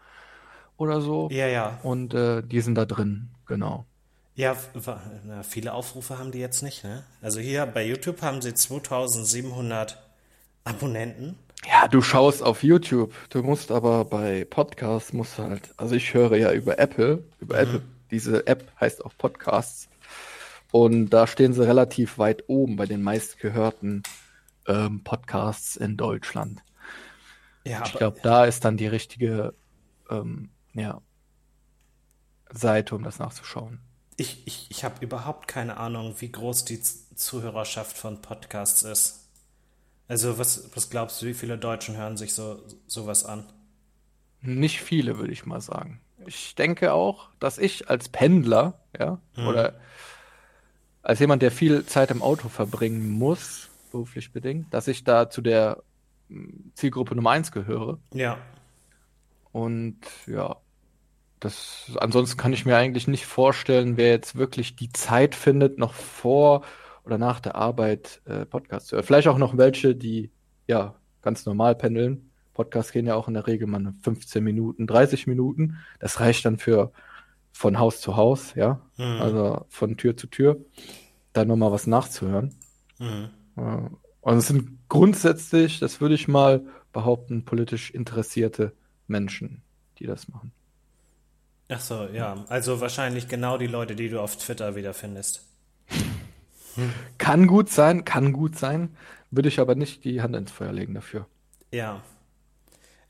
oder 0.77 1.01
so. 1.01 1.29
Ja, 1.31 1.47
ja. 1.47 1.79
Und 1.83 2.15
äh, 2.15 2.43
die 2.43 2.61
sind 2.61 2.77
da 2.77 2.85
drin, 2.87 3.31
genau. 3.47 3.87
Ja, 4.37 4.57
na, 5.25 5.43
viele 5.45 5.73
Aufrufe 5.75 6.19
haben 6.19 6.33
die 6.33 6.41
jetzt 6.41 6.63
nicht, 6.63 6.83
ne? 6.83 7.05
Also 7.23 7.39
hier 7.39 7.67
bei 7.67 7.87
YouTube 7.87 8.21
haben 8.21 8.43
sie 8.43 8.53
2700 8.53 10.03
Abonnenten. 10.65 11.39
Ja, 11.67 11.89
du 11.89 12.03
schaust 12.03 12.43
auf 12.43 12.63
YouTube. 12.63 13.15
Du 13.31 13.43
musst 13.43 13.71
aber 13.71 14.05
bei 14.05 14.45
Podcasts 14.45 15.13
musst 15.13 15.39
halt, 15.39 15.73
also 15.77 15.95
ich 15.95 16.13
höre 16.15 16.37
ja 16.37 16.53
über 16.53 16.79
Apple, 16.79 17.25
über 17.41 17.59
Apple, 17.59 17.83
diese 18.11 18.47
App 18.47 18.71
heißt 18.81 19.05
auch 19.05 19.17
Podcasts. 19.17 19.89
Und 20.73 21.11
da 21.11 21.27
stehen 21.27 21.53
sie 21.55 21.67
relativ 21.67 22.19
weit 22.19 22.45
oben 22.49 22.77
bei 22.77 22.87
den 22.87 23.03
meistgehörten 23.03 24.03
ähm, 24.67 25.05
Podcasts 25.05 25.77
in 25.77 25.97
Deutschland. 25.97 26.63
Ja, 27.65 27.83
Ich 27.83 27.95
glaube, 27.95 28.19
da 28.23 28.45
ist 28.47 28.65
dann 28.65 28.77
die 28.77 28.87
richtige 28.87 29.55
ähm, 30.11 30.51
ja, 30.75 31.01
Seite, 32.51 32.95
um 32.95 33.03
das 33.03 33.19
nachzuschauen. 33.19 33.81
ich, 34.17 34.47
ich, 34.47 34.67
ich 34.71 34.85
habe 34.85 35.05
überhaupt 35.05 35.49
keine 35.49 35.77
Ahnung, 35.77 36.15
wie 36.21 36.31
groß 36.31 36.65
die 36.65 36.81
Zuhörerschaft 36.81 37.97
von 37.97 38.21
Podcasts 38.23 38.83
ist. 38.83 39.24
Also 40.09 40.39
was, 40.39 40.71
was 40.75 40.89
glaubst 40.91 41.21
du, 41.21 41.27
wie 41.27 41.35
viele 41.35 41.59
Deutschen 41.59 41.97
hören 41.97 42.17
sich 42.17 42.33
so 42.35 42.63
sowas 42.87 43.25
an? 43.25 43.45
Nicht 44.41 44.81
viele, 44.83 45.19
würde 45.19 45.33
ich 45.33 45.47
mal 45.47 45.61
sagen. 45.61 46.01
Ich 46.27 46.55
denke 46.55 46.93
auch, 46.93 47.31
dass 47.41 47.59
ich 47.59 47.89
als 47.91 48.09
Pendler, 48.09 48.81
ja, 48.99 49.21
oder 49.45 49.81
als 51.03 51.19
jemand, 51.21 51.43
der 51.43 51.51
viel 51.51 51.85
Zeit 51.87 52.11
im 52.11 52.23
Auto 52.23 52.49
verbringen 52.49 53.11
muss, 53.11 53.71
beruflich 53.91 54.33
bedingt, 54.33 54.73
dass 54.73 54.89
ich 54.89 55.05
da 55.05 55.29
zu 55.31 55.43
der 55.43 55.83
mm, 56.29 56.71
Zielgruppe 56.75 57.15
Nummer 57.15 57.31
eins 57.31 57.53
gehöre. 57.53 57.99
Ja, 58.13 58.39
Und 59.53 60.01
ja, 60.27 60.57
das, 61.41 61.93
ansonsten 62.01 62.39
kann 62.39 62.53
ich 62.53 62.67
mir 62.67 62.77
eigentlich 62.77 63.09
nicht 63.09 63.27
vorstellen, 63.27 63.97
wer 63.97 64.09
jetzt 64.11 64.37
wirklich 64.37 64.77
die 64.77 64.93
Zeit 64.93 65.35
findet, 65.35 65.79
noch 65.79 65.95
vor 65.95 66.65
oder 67.05 67.19
nach 67.19 67.41
der 67.41 67.55
Arbeit 67.55 68.23
äh, 68.25 68.47
Podcasts 68.47 68.89
zu 68.89 68.97
hören. 68.97 69.05
Vielleicht 69.05 69.29
auch 69.29 69.39
noch 69.39 69.57
welche, 69.57 69.95
die 69.95 70.31
ja 70.67 70.95
ganz 71.23 71.47
normal 71.47 71.75
pendeln. 71.75 72.31
Podcasts 72.55 72.93
gehen 72.93 73.07
ja 73.07 73.15
auch 73.15 73.29
in 73.29 73.35
der 73.35 73.47
Regel 73.47 73.67
mal 73.67 73.93
15 74.03 74.43
Minuten, 74.43 74.87
30 74.87 75.27
Minuten. 75.27 75.79
Das 75.99 76.21
reicht 76.21 76.45
dann 76.45 76.59
für 76.59 76.93
von 77.53 77.79
Haus 77.79 78.01
zu 78.01 78.17
Haus, 78.17 78.55
ja. 78.55 78.81
Mhm. 78.97 79.21
Also 79.21 79.65
von 79.69 79.97
Tür 79.97 80.17
zu 80.17 80.27
Tür, 80.27 80.57
da 81.33 81.45
nochmal 81.45 81.73
was 81.73 81.87
nachzuhören. 81.87 82.55
mhm. 82.99 83.31
Ja. 83.57 83.91
Und 84.21 84.39
es 84.39 84.49
sind 84.49 84.79
grundsätzlich, 84.89 85.81
das 85.81 86.01
würde 86.01 86.15
ich 86.15 86.29
mal 86.29 86.65
behaupten, 86.93 87.45
politisch 87.45 87.91
interessierte 87.91 88.73
Menschen, 89.07 89.63
die 89.99 90.07
das 90.07 90.29
machen. 90.29 90.51
Ach 91.69 91.81
so, 91.81 92.09
ja. 92.13 92.45
Also 92.49 92.81
wahrscheinlich 92.81 93.29
genau 93.29 93.59
die 93.59 93.67
Leute, 93.67 93.95
die 93.95 94.09
du 94.09 94.21
auf 94.21 94.37
Twitter 94.37 94.77
wiederfindest. 94.77 95.47
Kann 97.19 97.47
gut 97.47 97.71
sein, 97.71 98.05
kann 98.05 98.33
gut 98.33 98.59
sein, 98.59 98.97
würde 99.31 99.49
ich 99.49 99.61
aber 99.61 99.75
nicht 99.75 100.05
die 100.05 100.23
Hand 100.23 100.37
ins 100.37 100.51
Feuer 100.51 100.73
legen 100.73 100.95
dafür. 100.95 101.27
Ja. 101.71 102.03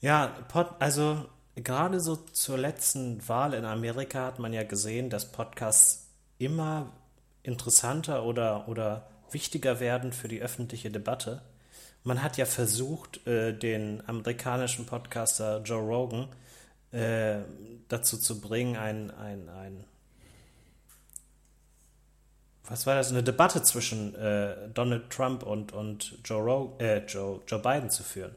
Ja, 0.01 0.27
Pod, 0.49 0.69
also 0.81 1.25
gerade 1.55 2.01
so 2.01 2.17
zur 2.17 2.59
letzten 2.59 3.27
Wahl 3.29 3.55
in 3.55 3.65
Amerika 3.65 4.27
hat 4.27 4.39
man 4.39 4.53
ja 4.53 4.63
gesehen, 4.63 5.11
dass 5.11 5.33
Podcasts 5.33 6.09
immer 6.39 6.93
interessanter 7.43 8.25
oder, 8.25 8.69
oder 8.69 9.07
wichtiger 9.31 9.81
werden 9.81 10.13
für 10.13 10.29
die 10.29 10.41
öffentliche 10.41 10.91
Debatte. 10.91 11.43
Man 12.03 12.23
hat 12.23 12.37
ja 12.37 12.47
versucht, 12.47 13.27
äh, 13.27 13.57
den 13.57 14.03
amerikanischen 14.07 14.87
Podcaster 14.87 15.63
Joe 15.63 15.81
Rogan 15.83 16.29
äh, 16.93 17.39
dazu 17.89 18.19
zu 18.19 18.41
bringen, 18.41 18.77
ein, 18.77 19.11
ein, 19.11 19.49
ein 19.49 19.85
was 22.67 22.87
war 22.87 22.95
das, 22.95 23.11
eine 23.11 23.23
Debatte 23.23 23.63
zwischen 23.63 24.15
äh, 24.15 24.69
Donald 24.73 25.11
Trump 25.11 25.43
und, 25.43 25.73
und 25.73 26.19
Joe, 26.25 26.43
Ro 26.43 26.77
äh, 26.79 27.05
Joe, 27.07 27.41
Joe 27.47 27.59
Biden 27.61 27.91
zu 27.91 28.03
führen. 28.03 28.35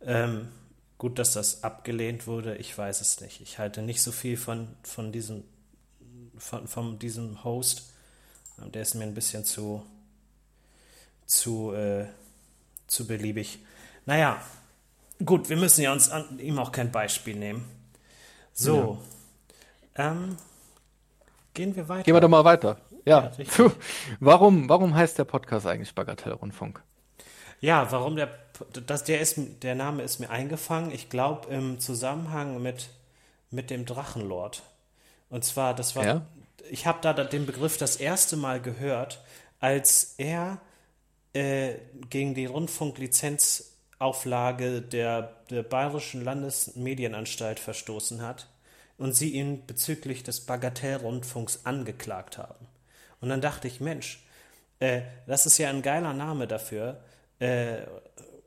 Ähm, 0.00 0.48
gut, 0.98 1.18
dass 1.18 1.32
das 1.32 1.62
abgelehnt 1.62 2.26
wurde, 2.26 2.56
ich 2.56 2.76
weiß 2.76 3.00
es 3.00 3.20
nicht. 3.20 3.40
Ich 3.40 3.58
halte 3.58 3.82
nicht 3.82 4.02
so 4.02 4.10
viel 4.12 4.36
von, 4.36 4.68
von, 4.82 5.12
diesem, 5.12 5.44
von, 6.38 6.66
von 6.66 6.98
diesem 6.98 7.44
Host. 7.44 7.92
Der 8.58 8.82
ist 8.82 8.94
mir 8.94 9.04
ein 9.04 9.14
bisschen 9.14 9.44
zu, 9.44 9.84
zu, 11.26 11.74
äh, 11.74 12.06
zu 12.86 13.06
beliebig. 13.06 13.58
Naja, 14.06 14.40
gut, 15.24 15.50
wir 15.50 15.56
müssen 15.56 15.82
ja 15.82 15.92
uns 15.92 16.08
an 16.08 16.38
ihm 16.38 16.58
auch 16.58 16.72
kein 16.72 16.90
Beispiel 16.90 17.36
nehmen. 17.36 17.64
So, 18.54 18.98
ähm, 19.96 20.38
gehen 21.52 21.76
wir 21.76 21.86
weiter. 21.88 22.04
Gehen 22.04 22.14
wir 22.14 22.20
doch 22.20 22.28
mal 22.28 22.44
weiter. 22.44 22.78
Ja, 23.06 23.32
Ja, 23.38 23.72
warum, 24.20 24.68
warum 24.68 24.94
heißt 24.94 25.18
der 25.18 25.24
Podcast 25.24 25.66
eigentlich 25.66 25.94
Bagatellrundfunk? 25.94 26.82
Ja, 27.60 27.90
warum 27.92 28.16
der 28.16 28.30
das 28.86 29.04
der 29.04 29.20
ist 29.20 29.38
der 29.62 29.74
Name 29.74 30.02
ist 30.02 30.18
mir 30.18 30.30
eingefangen, 30.30 30.90
ich 30.90 31.10
glaube 31.10 31.52
im 31.52 31.78
Zusammenhang 31.78 32.62
mit 32.62 32.88
mit 33.50 33.70
dem 33.70 33.84
Drachenlord. 33.86 34.62
Und 35.30 35.44
zwar 35.44 35.74
das 35.74 35.94
war 35.94 36.04
Ja? 36.04 36.22
ich 36.70 36.86
habe 36.86 36.98
da 37.02 37.12
den 37.12 37.46
Begriff 37.46 37.76
das 37.78 37.96
erste 37.96 38.36
Mal 38.36 38.60
gehört, 38.60 39.22
als 39.60 40.14
er 40.18 40.58
äh, 41.32 41.74
gegen 42.10 42.34
die 42.34 42.46
Rundfunklizenzauflage 42.46 44.82
der, 44.82 45.32
der 45.50 45.62
Bayerischen 45.62 46.24
Landesmedienanstalt 46.24 47.60
verstoßen 47.60 48.22
hat 48.22 48.48
und 48.98 49.14
sie 49.14 49.30
ihn 49.30 49.64
bezüglich 49.66 50.22
des 50.22 50.44
Bagatellrundfunks 50.46 51.60
angeklagt 51.64 52.38
haben. 52.38 52.66
Und 53.26 53.30
dann 53.30 53.40
dachte 53.40 53.66
ich, 53.66 53.80
Mensch, 53.80 54.24
äh, 54.78 55.00
das 55.26 55.46
ist 55.46 55.58
ja 55.58 55.68
ein 55.68 55.82
geiler 55.82 56.12
Name 56.12 56.46
dafür, 56.46 57.00
äh, 57.40 57.78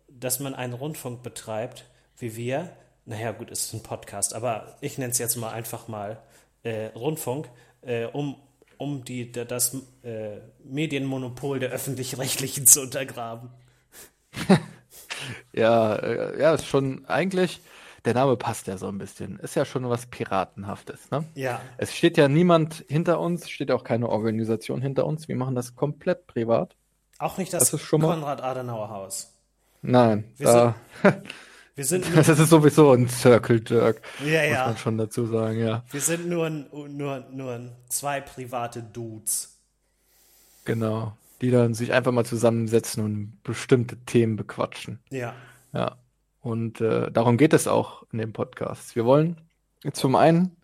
dass 0.08 0.40
man 0.40 0.56
einen 0.56 0.72
Rundfunk 0.72 1.22
betreibt, 1.22 1.84
wie 2.18 2.38
wir. 2.38 2.70
Naja, 3.04 3.34
gut, 3.34 3.52
es 3.52 3.66
ist 3.66 3.74
ein 3.74 3.84
Podcast, 3.84 4.34
aber 4.34 4.78
ich 4.80 4.98
nenne 4.98 5.12
es 5.12 5.18
jetzt 5.18 5.36
mal 5.36 5.52
einfach 5.52 5.90
mal 5.90 6.22
äh, 6.64 6.86
Rundfunk, 6.96 7.50
äh, 7.82 8.06
um, 8.06 8.38
um 8.78 9.04
die, 9.04 9.34
da- 9.34 9.44
das 9.44 9.76
äh, 10.04 10.38
Medienmonopol 10.64 11.60
der 11.60 11.72
Öffentlich-Rechtlichen 11.72 12.66
zu 12.66 12.84
untergraben. 12.84 13.50
Ja, 15.52 15.96
äh, 15.98 16.40
ja, 16.40 16.54
ist 16.54 16.66
schon 16.66 17.06
eigentlich, 17.06 17.60
der 18.06 18.14
Name 18.14 18.38
passt 18.38 18.68
ja 18.68 18.78
so 18.78 18.88
ein 18.88 18.98
bisschen. 18.98 19.40
Ist 19.40 19.56
ja 19.56 19.66
schon 19.66 19.88
was 19.90 20.06
Piratenhaftes, 20.06 21.12
ne? 21.12 21.26
Ja, 21.36 21.62
Es 21.78 21.96
steht 21.96 22.18
ja 22.18 22.28
niemand 22.28 22.86
hinter 22.88 23.20
uns, 23.20 23.50
steht 23.50 23.72
auch 23.72 23.84
keine 23.84 24.10
Organisation 24.10 24.82
hinter 24.82 25.06
uns. 25.06 25.28
Wir 25.28 25.36
machen 25.36 25.56
das 25.56 25.76
komplett 25.76 26.28
privat. 26.28 26.76
auch 27.18 27.38
nicht 27.38 27.54
das, 27.54 27.72
Das 27.72 27.88
Konrad-Adenauer-Haus. 27.90 29.34
Nein, 29.82 30.26
Wir 30.38 30.46
da, 30.48 30.76
Wir 31.76 31.86
sind 31.86 32.06
das 32.16 32.28
ist 32.28 32.50
sowieso 32.50 32.92
ein 32.92 33.08
Circle 33.08 33.62
Jerk, 33.66 34.02
ja, 34.20 34.26
muss 34.26 34.52
ja. 34.52 34.66
man 34.68 34.78
schon 34.78 34.98
dazu 34.98 35.26
sagen, 35.28 35.60
ja. 35.60 35.84
Wir 35.92 36.02
sind 36.02 36.28
nur, 36.28 36.46
ein- 36.48 36.68
nur, 36.72 37.20
nur 37.32 37.52
ein- 37.54 37.72
zwei 37.88 38.20
private 38.22 38.84
Dudes. 38.84 39.58
Genau. 40.66 41.14
Die 41.42 41.52
dann 41.52 41.74
sich 41.74 41.94
einfach 41.94 42.12
mal 42.12 42.26
zusammensetzen 42.26 43.04
und 43.04 43.42
bestimmte 43.44 43.96
Themen 44.06 44.36
bequatschen. 44.36 45.00
Ja. 45.10 45.34
Ja. 45.72 45.96
Und 46.42 46.80
äh, 46.82 47.12
darum 47.12 47.38
geht 47.38 47.54
es 47.54 47.68
auch 47.68 48.04
in 48.12 48.20
dem 48.20 48.34
Podcast. 48.34 48.96
Wir 48.96 49.06
wollen 49.06 49.42
zum 49.94 50.16
einen, 50.16 50.56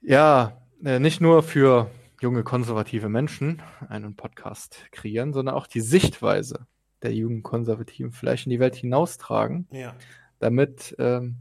ja, 0.00 0.60
äh, 0.84 0.98
nicht 0.98 1.20
nur 1.20 1.42
für 1.42 1.90
junge 2.20 2.42
konservative 2.42 3.08
Menschen 3.08 3.62
einen 3.88 4.16
Podcast 4.16 4.86
kreieren, 4.92 5.32
sondern 5.32 5.54
auch 5.54 5.66
die 5.66 5.80
Sichtweise 5.80 6.66
der 7.02 7.12
jungen 7.14 7.42
Konservativen 7.42 8.12
vielleicht 8.12 8.46
in 8.46 8.50
die 8.50 8.60
Welt 8.60 8.76
hinaustragen, 8.76 9.68
Ja. 9.70 9.94
damit 10.38 10.94
ähm, 10.98 11.36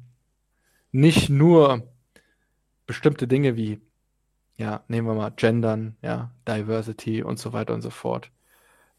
nicht 0.91 1.29
nur 1.29 1.87
bestimmte 2.85 3.27
Dinge 3.27 3.55
wie, 3.55 3.79
ja, 4.57 4.83
nehmen 4.89 5.07
wir 5.07 5.13
mal 5.15 5.31
Gendern, 5.31 5.95
ja, 6.01 6.31
Diversity 6.47 7.23
und 7.23 7.39
so 7.39 7.53
weiter 7.53 7.73
und 7.73 7.81
so 7.81 7.89
fort, 7.89 8.29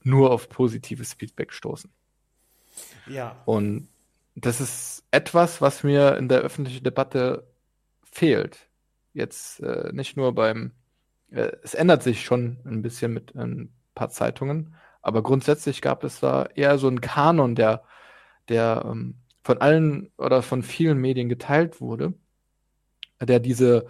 nur 0.03 0.31
auf 0.31 0.49
positives 0.49 1.13
Feedback 1.15 1.53
stoßen. 1.53 1.91
Ja. 3.07 3.43
Und 3.45 3.89
das 4.35 4.61
ist 4.61 5.05
etwas, 5.11 5.61
was 5.61 5.83
mir 5.83 6.17
in 6.17 6.29
der 6.29 6.41
öffentlichen 6.41 6.85
Debatte 6.85 7.47
fehlt. 8.05 8.69
Jetzt 9.13 9.61
äh, 9.61 9.91
nicht 9.93 10.17
nur 10.17 10.35
beim, 10.35 10.73
äh, 11.31 11.53
es 11.63 11.75
ändert 11.75 12.03
sich 12.03 12.25
schon 12.25 12.59
ein 12.65 12.83
bisschen 12.83 13.13
mit 13.13 13.35
ein 13.37 13.73
paar 13.95 14.11
Zeitungen, 14.11 14.75
aber 15.03 15.23
grundsätzlich 15.23 15.83
gab 15.83 16.03
es 16.03 16.21
da 16.21 16.47
eher 16.55 16.79
so 16.79 16.89
einen 16.89 17.01
Kanon, 17.01 17.55
der, 17.55 17.85
der 18.49 18.85
ähm, 18.87 19.17
von 19.45 19.59
allen 19.59 20.11
oder 20.17 20.43
von 20.43 20.63
vielen 20.63 20.99
Medien 20.99 21.29
geteilt 21.29 21.81
wurde, 21.81 22.15
der 23.21 23.39
diese, 23.39 23.87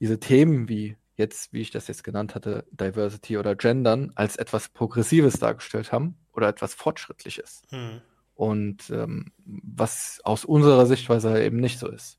diese 0.00 0.20
Themen 0.20 0.68
wie 0.68 0.96
jetzt, 1.16 1.52
wie 1.52 1.60
ich 1.60 1.70
das 1.70 1.88
jetzt 1.88 2.04
genannt 2.04 2.34
hatte, 2.34 2.66
Diversity 2.72 3.38
oder 3.38 3.54
Gendern, 3.54 4.12
als 4.16 4.36
etwas 4.36 4.68
Progressives 4.68 5.38
dargestellt 5.38 5.92
haben 5.92 6.21
oder 6.32 6.48
etwas 6.48 6.74
Fortschrittliches. 6.74 7.62
Hm. 7.70 8.00
Und 8.34 8.90
ähm, 8.90 9.32
was 9.44 10.20
aus 10.24 10.44
unserer 10.44 10.86
Sichtweise 10.86 11.42
eben 11.42 11.58
nicht 11.58 11.78
so 11.78 11.88
ist. 11.88 12.18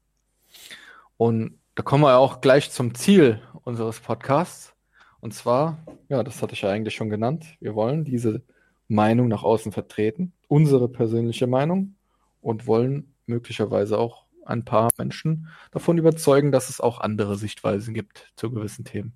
Und 1.17 1.59
da 1.75 1.83
kommen 1.83 2.03
wir 2.03 2.17
auch 2.17 2.41
gleich 2.41 2.71
zum 2.71 2.93
Ziel 2.95 3.41
unseres 3.63 3.99
Podcasts. 3.99 4.73
Und 5.19 5.33
zwar, 5.33 5.79
ja, 6.09 6.23
das 6.23 6.41
hatte 6.41 6.53
ich 6.53 6.61
ja 6.61 6.69
eigentlich 6.69 6.95
schon 6.95 7.09
genannt, 7.09 7.45
wir 7.59 7.75
wollen 7.75 8.03
diese 8.03 8.43
Meinung 8.87 9.27
nach 9.27 9.43
außen 9.43 9.71
vertreten, 9.71 10.33
unsere 10.47 10.89
persönliche 10.89 11.47
Meinung 11.47 11.95
und 12.41 12.67
wollen 12.67 13.15
möglicherweise 13.25 13.97
auch 13.97 14.25
ein 14.45 14.65
paar 14.65 14.89
Menschen 14.97 15.47
davon 15.71 15.97
überzeugen, 15.97 16.51
dass 16.51 16.69
es 16.69 16.81
auch 16.81 16.99
andere 16.99 17.37
Sichtweisen 17.37 17.93
gibt 17.93 18.31
zu 18.35 18.51
gewissen 18.51 18.85
Themen. 18.85 19.13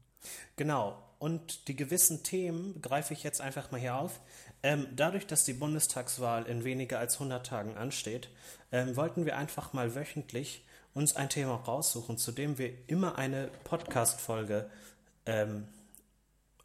Genau. 0.56 0.98
Und 1.20 1.68
die 1.68 1.75
gewissen 1.75 2.24
Themen 2.24 2.80
greife 2.82 3.13
ich 3.13 3.24
jetzt 3.24 3.42
einfach 3.42 3.72
mal 3.72 3.80
hier 3.80 3.96
auf. 3.96 4.22
Ähm, 4.67 4.86
dadurch, 4.93 5.25
dass 5.25 5.45
die 5.45 5.53
Bundestagswahl 5.53 6.45
in 6.45 6.65
weniger 6.65 7.00
als 7.00 7.13
100 7.13 7.45
Tagen 7.45 7.77
ansteht, 7.77 8.27
ähm, 8.74 8.97
wollten 8.97 9.25
wir 9.25 9.38
einfach 9.38 9.71
mal 9.71 9.95
wöchentlich 9.95 10.65
uns 10.93 11.15
ein 11.15 11.29
Thema 11.29 11.55
raussuchen, 11.55 12.17
zu 12.17 12.33
dem 12.33 12.57
wir 12.57 12.74
immer 12.88 13.17
eine 13.17 13.50
Podcast-Folge 13.63 14.69
ähm, 15.25 15.69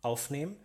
aufnehmen. 0.00 0.56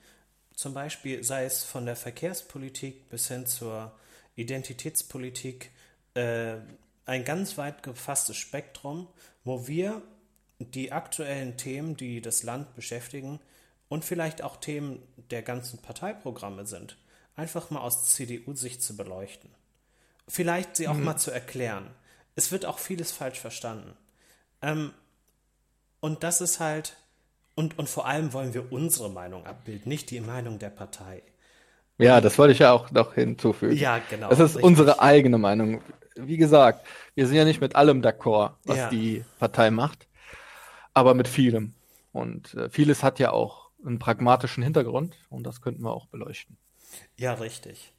Zum 0.56 0.74
Beispiel 0.74 1.24
sei 1.24 1.46
es 1.46 1.64
von 1.64 1.86
der 1.86 1.96
Verkehrspolitik 1.96 3.08
bis 3.10 3.28
hin 3.28 3.46
zur 3.46 3.92
Identitätspolitik 4.36 5.70
äh, 6.16 6.56
ein 7.06 7.24
ganz 7.24 7.60
weit 7.60 7.84
gefasstes 7.84 8.38
Spektrum, 8.38 9.08
wo 9.44 9.68
wir 9.68 10.02
die 10.58 10.92
aktuellen 10.92 11.56
Themen, 11.56 11.98
die 11.98 12.20
das 12.20 12.42
Land 12.42 12.74
beschäftigen 12.74 13.40
und 13.90 14.06
vielleicht 14.06 14.42
auch 14.42 14.58
Themen 14.58 15.04
der 15.30 15.44
ganzen 15.44 15.84
Parteiprogramme 15.84 16.66
sind, 16.66 16.98
einfach 17.38 17.70
mal 17.70 17.80
aus 17.80 18.14
CDU-Sicht 18.14 18.82
zu 18.82 18.98
beleuchten. 18.98 19.50
Vielleicht 20.28 20.76
sie 20.76 20.90
auch 20.90 20.96
mal 20.96 21.16
zu 21.16 21.32
erklären. 21.32 21.88
Es 22.36 22.52
wird 22.52 22.66
auch 22.66 22.80
vieles 22.80 23.14
falsch 23.14 23.40
verstanden. 23.40 23.94
Ähm, 24.62 24.92
und 26.02 26.24
das 26.24 26.42
ist 26.42 26.60
halt, 26.60 26.98
und, 27.56 27.80
und 27.80 27.88
vor 27.88 28.06
allem 28.06 28.34
wollen 28.34 28.54
wir 28.54 28.72
unsere 28.74 29.10
Meinung 29.10 29.46
abbilden, 29.46 29.88
nicht 29.88 30.12
die 30.12 30.20
Meinung 30.20 30.60
der 30.60 30.70
Partei. 30.70 31.24
Ja, 31.98 32.22
das 32.22 32.38
wollte 32.38 32.54
ich 32.54 32.60
ja 32.60 32.74
auch 32.74 32.92
noch 32.92 33.14
hinzufügen. 33.14 33.76
Ja, 33.78 34.00
genau. 34.10 34.30
Das 34.30 34.40
ist 34.40 34.50
richtig. 34.56 34.64
unsere 34.64 35.00
eigene 35.00 35.38
Meinung. 35.38 35.82
Wie 36.16 36.38
gesagt, 36.38 36.86
wir 37.16 37.26
sind 37.28 37.38
ja 37.38 37.46
nicht 37.46 37.62
mit 37.62 37.76
allem 37.76 38.02
d'accord, 38.02 38.52
was 38.66 38.78
Ja. 38.78 38.90
die 38.90 39.24
Partei 39.40 39.72
macht, 39.72 40.08
aber 40.94 41.14
mit 41.14 41.28
vielem. 41.28 41.74
Und 42.12 42.54
äh, 42.56 42.70
vieles 42.70 43.02
hat 43.04 43.20
ja 43.20 43.32
auch 43.32 43.70
einen 43.86 44.00
pragmatischen 44.00 44.64
Hintergrund 44.64 45.16
und 45.30 45.44
das 45.44 45.62
könnten 45.62 45.84
wir 45.84 45.92
auch 45.92 46.08
beleuchten. 46.08 46.58
Ja, 47.16 47.34
richtig. 47.34 47.92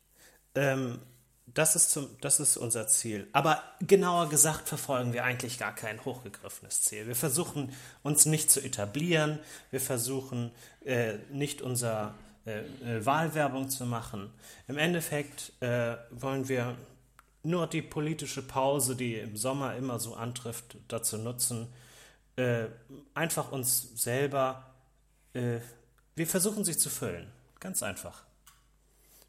Ähm, 0.54 1.00
das, 1.46 1.76
ist 1.76 1.90
zum, 1.90 2.08
das 2.20 2.40
ist 2.40 2.56
unser 2.56 2.86
Ziel. 2.88 3.28
Aber 3.32 3.62
genauer 3.80 4.28
gesagt 4.28 4.68
verfolgen 4.68 5.12
wir 5.12 5.24
eigentlich 5.24 5.58
gar 5.58 5.74
kein 5.74 6.04
hochgegriffenes 6.04 6.82
Ziel. 6.82 7.06
Wir 7.06 7.16
versuchen 7.16 7.72
uns 8.02 8.26
nicht 8.26 8.50
zu 8.50 8.60
etablieren. 8.60 9.38
Wir 9.70 9.80
versuchen 9.80 10.52
äh, 10.84 11.18
nicht 11.30 11.62
unser 11.62 12.14
äh, 12.48 12.60
äh, 12.60 13.04
Wahlwerbung 13.04 13.68
zu 13.68 13.84
machen. 13.84 14.32
Im 14.68 14.78
Endeffekt 14.78 15.52
äh, 15.60 15.96
wollen 16.10 16.48
wir 16.48 16.76
nur 17.42 17.66
die 17.66 17.82
politische 17.82 18.42
Pause, 18.42 18.96
die 18.96 19.16
im 19.16 19.36
Sommer 19.36 19.76
immer 19.76 20.00
so 20.00 20.14
antrifft, 20.14 20.76
dazu 20.88 21.18
nutzen, 21.18 21.68
äh, 22.36 22.66
einfach 23.14 23.52
uns 23.52 24.02
selber, 24.02 24.64
wir 25.34 26.26
versuchen 26.26 26.64
sie 26.64 26.76
zu 26.76 26.90
füllen. 26.90 27.30
Ganz 27.60 27.82
einfach. 27.82 28.24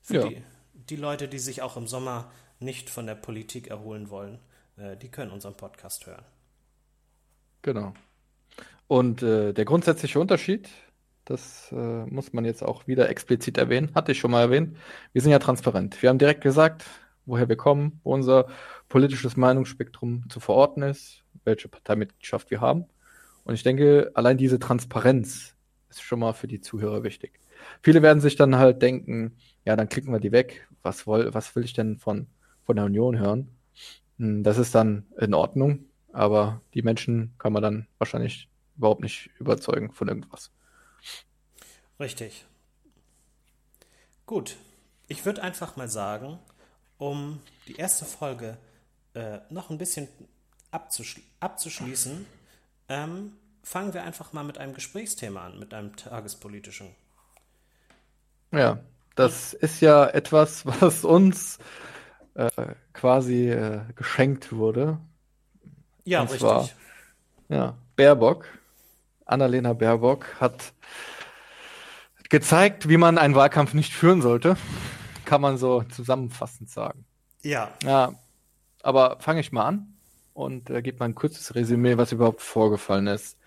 Für 0.10 0.15
Ja. 0.15 0.28
die, 0.30 0.41
die 0.74 0.95
Leute, 0.95 1.28
die 1.28 1.39
sich 1.39 1.62
auch 1.62 1.78
im 1.78 1.88
Sommer 1.88 2.32
nicht 2.60 2.89
von 2.89 3.06
der 3.06 3.15
Politik 3.15 3.67
erholen 3.67 4.10
wollen, 4.10 4.39
äh, 4.78 4.98
die 4.98 5.10
können 5.10 5.32
unseren 5.32 5.56
Podcast 5.56 6.08
hören. 6.08 6.26
Genau. 7.62 7.93
Und 8.88 9.22
äh, 9.24 9.54
der 9.54 9.65
grundsätzliche 9.65 10.19
Unterschied, 10.19 10.69
das 11.26 11.72
äh, 11.72 11.76
muss 11.76 12.34
man 12.34 12.45
jetzt 12.45 12.63
auch 12.63 12.88
wieder 12.88 13.10
explizit 13.10 13.58
erwähnen, 13.58 13.93
hatte 13.95 14.12
ich 14.13 14.19
schon 14.19 14.32
mal 14.32 14.41
erwähnt. 14.41 14.78
Wir 15.13 15.22
sind 15.22 15.32
ja 15.32 15.39
transparent. 15.39 16.02
Wir 16.02 16.10
haben 16.10 16.17
direkt 16.19 16.41
gesagt, 16.41 16.86
woher 17.26 17.50
wir 17.50 17.58
kommen, 17.58 18.00
wo 18.04 18.13
unser 18.13 18.48
politisches 18.89 19.38
Meinungsspektrum 19.38 20.26
zu 20.30 20.39
verorten 20.39 20.82
ist, 20.84 21.24
welche 21.43 21.67
Parteimitgliedschaft 21.69 22.50
wir 22.50 22.62
haben. 22.62 22.86
Und 23.43 23.54
ich 23.54 23.63
denke, 23.63 24.12
allein 24.15 24.38
diese 24.38 24.60
Transparenz 24.60 25.56
ist 25.89 26.02
schon 26.02 26.19
mal 26.19 26.34
für 26.34 26.48
die 26.48 26.62
Zuhörer 26.62 27.04
wichtig. 27.04 27.39
Viele 27.84 28.02
werden 28.02 28.22
sich 28.22 28.36
dann 28.36 28.58
halt 28.58 28.82
denken, 28.82 29.38
ja, 29.65 29.76
dann 29.76 29.89
klicken 29.89 30.12
wir 30.13 30.19
die 30.19 30.32
weg. 30.32 30.67
Was, 30.84 31.08
woll, 31.08 31.34
was 31.34 31.56
will 31.56 31.63
ich 31.63 31.74
denn 31.74 31.98
von, 31.98 32.28
von 32.65 32.76
der 32.76 32.86
Union 32.86 33.17
hören? 33.19 33.50
Hm, 34.17 34.43
Das 34.43 34.58
ist 34.58 34.76
dann 34.76 35.06
in 35.19 35.34
Ordnung, 35.34 35.86
aber 36.13 36.62
die 36.74 36.82
Menschen 36.84 37.34
kann 37.38 37.54
man 37.54 37.63
dann 37.63 37.88
wahrscheinlich 37.98 38.50
überhaupt 38.78 39.02
nicht 39.02 39.30
überzeugen 39.39 39.91
von 39.93 40.08
irgendwas. 40.08 40.52
Richtig. 42.00 42.45
Gut. 44.26 44.58
Ich 45.08 45.26
würde 45.26 45.41
einfach 45.43 45.76
mal 45.76 45.89
sagen, 45.89 46.39
um 46.98 47.41
die 47.67 47.76
erste 47.78 48.06
Folge 48.06 48.58
äh, 49.15 49.39
noch 49.50 49.69
ein 49.69 49.78
bisschen 49.78 50.08
abzuschli 50.72 51.24
abzuschließen, 51.39 52.26
ähm, 52.89 53.34
fangen 53.63 53.93
wir 53.93 54.04
einfach 54.04 54.34
mal 54.34 54.43
mit 54.43 54.58
einem 54.60 54.74
Gesprächsthema 54.74 55.48
an, 55.48 55.60
mit 55.60 55.74
einem 55.74 55.95
tagespolitischen. 55.95 56.95
Ja, 58.52 58.80
das 59.20 59.54
ist 59.54 59.82
ja 59.82 60.06
etwas, 60.08 60.66
was 60.82 61.04
uns 61.06 61.58
äh, 62.36 62.50
quasi 62.94 63.50
äh, 63.50 63.82
geschenkt 63.96 64.52
wurde. 64.52 65.00
Ja, 66.06 66.22
Und 66.22 66.28
richtig. 66.28 66.40
zwar- 66.42 66.70
Ja, 67.50 67.78
Baerbock, 67.96 68.46
Annalena 69.26 69.74
Baerbock 69.74 70.26
hat 70.40 70.74
gezeigt, 72.30 72.88
wie 72.90 72.98
man 72.98 73.18
einen 73.18 73.36
Wahlkampf 73.36 73.74
nicht 73.74 73.94
führen 73.94 74.22
sollte. 74.22 74.56
Kann 75.26 75.42
man 75.42 75.58
so 75.58 75.84
zusammenfassend 75.84 76.70
sagen. 76.70 77.06
Ja, 77.44 77.72
Ja, 77.84 78.14
aber 78.82 79.18
fange 79.20 79.40
ich 79.42 79.52
mal 79.52 79.66
an 79.66 79.94
und 80.34 80.70
äh, 80.70 80.82
gebe 80.82 80.98
mal 81.00 81.06
ein 81.06 81.16
kurzes 81.16 81.54
Resümee, 81.56 81.98
was 81.98 82.12
überhaupt 82.12 82.42
vorgefallen 82.42 83.08
ist. 83.08 83.38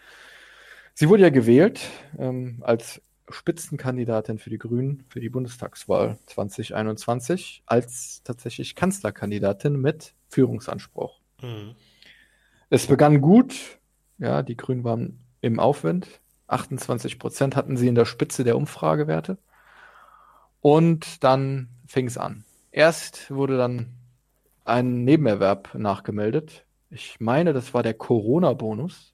Sie 0.95 1.09
wurde 1.09 1.23
ja 1.23 1.31
gewählt 1.31 1.81
ähm, 2.19 2.59
als 2.61 3.01
Spitzenkandidatin 3.35 4.39
für 4.39 4.51
die 4.51 4.59
Grünen 4.59 5.05
für 5.09 5.21
die 5.21 5.31
Bundestagswahl 5.31 6.19
2021 6.27 7.63
als 7.67 8.23
tatsächlich 8.25 8.75
Kanzlerkandidatin 8.75 9.81
mit 9.81 10.15
Führungsanspruch. 10.29 11.21
mhm. 11.41 11.75
Es 12.71 12.87
begann 12.87 13.21
gut, 13.21 13.79
ja, 14.17 14.43
die 14.43 14.57
Grünen 14.57 14.83
waren 14.83 15.21
im 15.43 15.61
Aufwind. 15.61 16.21
28 16.47 17.19
Prozent 17.19 17.55
hatten 17.55 17.77
sie 17.77 17.87
in 17.87 17.95
der 17.95 18.07
Spitze 18.07 18.45
der 18.45 18.57
Umfragewerte. 18.57 19.37
Und 20.63 21.23
dann 21.23 21.69
fing 21.87 22.07
es 22.07 22.17
an. 22.17 22.45
Erst 22.71 23.31
wurde 23.31 23.59
dann 23.59 23.93
ein 24.65 25.05
Nebenerwerb 25.05 25.75
nachgemeldet. 25.75 26.65
Ich 26.89 27.21
meine, 27.21 27.53
das 27.53 27.75
war 27.75 27.83
der 27.83 27.93
Corona-Bonus, 27.93 29.12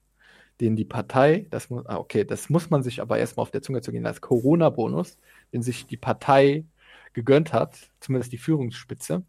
den 0.61 0.75
die 0.75 0.85
Partei, 0.85 1.47
das 1.49 1.69
muss, 1.69 1.85
ah, 1.85 1.97
okay, 1.97 2.25
das 2.25 2.49
muss 2.49 2.69
man 2.69 2.83
sich 2.83 3.01
aber 3.01 3.17
erstmal 3.17 3.43
auf 3.43 3.51
der 3.51 3.61
Zunge 3.61 3.81
zu 3.81 3.91
gehen, 3.91 4.05
als 4.05 4.21
Corona-Bonus, 4.21 5.17
den 5.53 5.61
sich 5.61 5.87
die 5.87 5.97
Partei 5.97 6.65
gegönnt 7.13 7.53
hat, 7.53 7.77
zumindest 7.99 8.31
die 8.31 8.37
Führungsspitze. 8.37 9.23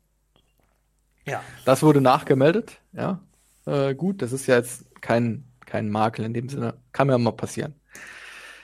Ja. 1.27 1.43
Das 1.65 1.83
wurde 1.83 2.01
nachgemeldet, 2.01 2.81
ja. 2.93 3.21
Äh, 3.67 3.95
gut, 3.95 4.23
das 4.23 4.33
ist 4.33 4.47
ja 4.47 4.57
jetzt 4.57 4.85
kein, 5.01 5.45
kein 5.67 5.89
Makel 5.91 6.25
in 6.25 6.35
dem 6.35 6.49
Sinne. 6.49 6.75
Kann 6.93 7.09
ja 7.09 7.19
mal 7.19 7.33
passieren. 7.33 7.75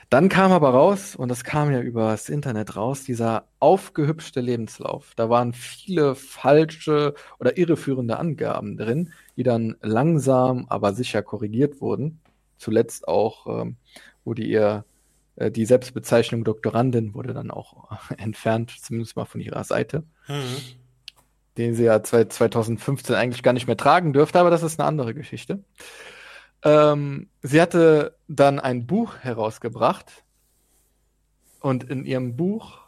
Dann 0.09 0.29
kam 0.29 0.53
aber 0.53 0.71
raus, 0.71 1.17
und 1.17 1.29
das 1.29 1.43
kam 1.43 1.73
ja 1.73 1.81
über 1.81 2.11
das 2.11 2.29
Internet 2.29 2.77
raus, 2.77 3.03
dieser 3.03 3.49
aufgehübschte 3.59 4.41
Lebenslauf. 4.41 5.13
Da 5.17 5.29
waren 5.29 5.53
viele 5.53 6.15
falsche 6.15 7.15
oder 7.41 7.59
irreführende 7.59 8.17
Angaben 8.17 8.77
drin, 8.77 9.13
die 9.37 9.43
dann 9.43 9.77
langsam, 9.83 10.67
aber 10.69 10.95
sicher 10.95 11.23
korrigiert 11.23 11.81
wurden. 11.81 12.21
Zuletzt 12.59 13.09
auch 13.09 13.63
ähm, 13.63 13.77
wurde 14.25 14.43
ihr 14.43 14.85
äh, 15.37 15.51
die 15.51 15.67
Selbstbezeichnung 15.67 16.45
Doktorandin 16.45 17.15
wurde 17.15 17.33
dann 17.33 17.51
auch 17.51 17.91
entfernt, 18.19 18.75
zumindest 18.81 19.17
mal 19.17 19.25
von 19.25 19.41
ihrer 19.41 19.65
Seite. 19.65 20.05
Mhm. 20.29 20.57
Den 21.57 21.75
sie 21.75 21.85
ja 21.85 22.03
2015 22.03 23.15
eigentlich 23.15 23.43
gar 23.43 23.55
nicht 23.55 23.67
mehr 23.67 23.79
tragen 23.79 24.13
dürfte, 24.13 24.39
aber 24.39 24.51
das 24.51 24.63
ist 24.63 24.79
eine 24.79 24.87
andere 24.87 25.15
Geschichte. 25.15 25.65
Ähm, 26.63 27.29
sie 27.43 27.61
hatte 27.61 28.17
dann 28.29 28.59
ein 28.61 28.87
Buch 28.87 29.17
herausgebracht 29.19 30.25
und 31.61 31.85
in 31.85 32.05
ihrem 32.05 32.37
Buch 32.37 32.81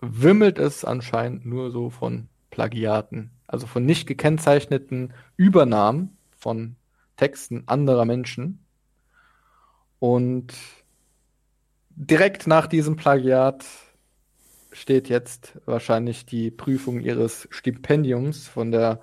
wimmelt 0.00 0.58
es 0.58 0.84
anscheinend 0.84 1.44
nur 1.44 1.70
so 1.70 1.90
von 1.90 2.28
Plagiaten, 2.50 3.32
also 3.46 3.66
von 3.66 3.84
nicht 3.84 4.06
gekennzeichneten 4.06 5.12
Übernahmen 5.36 6.16
von 6.36 6.76
Texten 7.16 7.64
anderer 7.66 8.04
Menschen. 8.04 8.65
Und 9.98 10.54
direkt 11.90 12.46
nach 12.46 12.66
diesem 12.66 12.96
Plagiat 12.96 13.64
steht 14.72 15.08
jetzt 15.08 15.58
wahrscheinlich 15.64 16.26
die 16.26 16.50
Prüfung 16.50 17.00
ihres 17.00 17.48
Stipendiums 17.50 18.46
von 18.46 18.70
der 18.70 19.00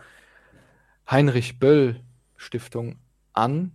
Heinrich 1.09 1.59
Böll 1.59 2.01
Stiftung 2.37 2.97
an, 3.33 3.71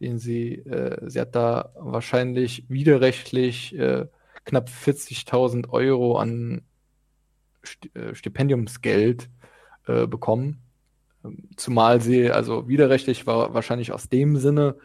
den 0.00 0.18
sie, 0.18 0.54
äh, 0.54 1.08
sie 1.08 1.20
hat 1.20 1.34
da 1.34 1.72
wahrscheinlich 1.74 2.64
widerrechtlich 2.68 3.76
äh, 3.78 4.06
knapp 4.44 4.68
40.000 4.68 5.68
Euro 5.68 6.18
an 6.18 6.62
äh, 7.94 8.14
Stipendiumsgeld 8.14 9.28
äh, 9.86 10.06
bekommen. 10.06 10.62
Zumal 11.56 12.00
sie, 12.00 12.30
also 12.30 12.68
widerrechtlich 12.68 13.26
war 13.26 13.52
wahrscheinlich 13.52 13.92
aus 13.92 14.08
dem 14.08 14.36
Sinne, 14.36 14.76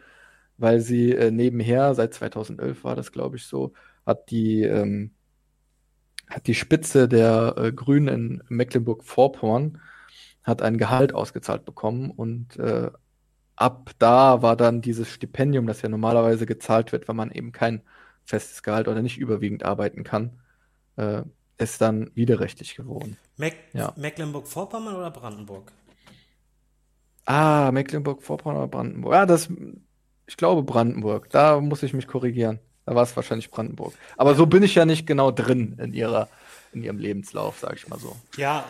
weil 0.62 0.80
sie 0.80 1.12
äh, 1.12 1.30
nebenher, 1.30 1.94
seit 1.94 2.14
2011 2.14 2.84
war 2.84 2.94
das, 2.94 3.12
glaube 3.12 3.36
ich, 3.36 3.44
so, 3.44 3.72
hat 4.06 4.30
die, 4.30 4.62
ähm, 4.62 5.10
hat 6.28 6.46
die 6.46 6.54
Spitze 6.54 7.08
der 7.08 7.54
äh, 7.58 7.72
Grünen 7.72 8.08
in 8.08 8.42
Mecklenburg-Vorpommern 8.48 9.80
hat 10.44 10.62
ein 10.62 10.78
Gehalt 10.78 11.14
ausgezahlt 11.14 11.64
bekommen 11.64 12.10
und 12.10 12.58
äh, 12.58 12.90
ab 13.56 13.90
da 13.98 14.42
war 14.42 14.56
dann 14.56 14.80
dieses 14.82 15.08
Stipendium, 15.08 15.66
das 15.66 15.82
ja 15.82 15.88
normalerweise 15.88 16.46
gezahlt 16.46 16.92
wird, 16.92 17.08
wenn 17.08 17.16
man 17.16 17.32
eben 17.32 17.52
kein 17.52 17.82
festes 18.24 18.62
Gehalt 18.62 18.88
oder 18.88 19.02
nicht 19.02 19.18
überwiegend 19.18 19.64
arbeiten 19.64 20.04
kann, 20.04 20.38
äh, 20.96 21.22
ist 21.58 21.80
dann 21.80 22.10
widerrechtlich 22.14 22.76
geworden. 22.76 23.16
Meck 23.36 23.56
ja. 23.72 23.92
Mecklenburg-Vorpommern 23.96 24.94
oder 24.94 25.10
Brandenburg? 25.10 25.72
Ah, 27.24 27.70
Mecklenburg-Vorpommern 27.72 28.58
oder 28.58 28.68
Brandenburg. 28.68 29.14
Ja, 29.14 29.26
das 29.26 29.48
ich 30.32 30.38
glaube 30.38 30.62
Brandenburg. 30.62 31.28
Da 31.28 31.60
muss 31.60 31.82
ich 31.82 31.92
mich 31.92 32.06
korrigieren. 32.06 32.58
Da 32.86 32.94
war 32.94 33.02
es 33.02 33.14
wahrscheinlich 33.14 33.50
Brandenburg. 33.50 33.92
Aber 34.16 34.34
so 34.34 34.46
bin 34.46 34.62
ich 34.62 34.74
ja 34.74 34.86
nicht 34.86 35.06
genau 35.06 35.30
drin 35.30 35.76
in 35.78 35.92
ihrer 35.92 36.28
in 36.72 36.82
ihrem 36.82 36.96
Lebenslauf, 36.96 37.58
sage 37.58 37.76
ich 37.76 37.86
mal 37.88 37.98
so. 37.98 38.16
Ja, 38.38 38.64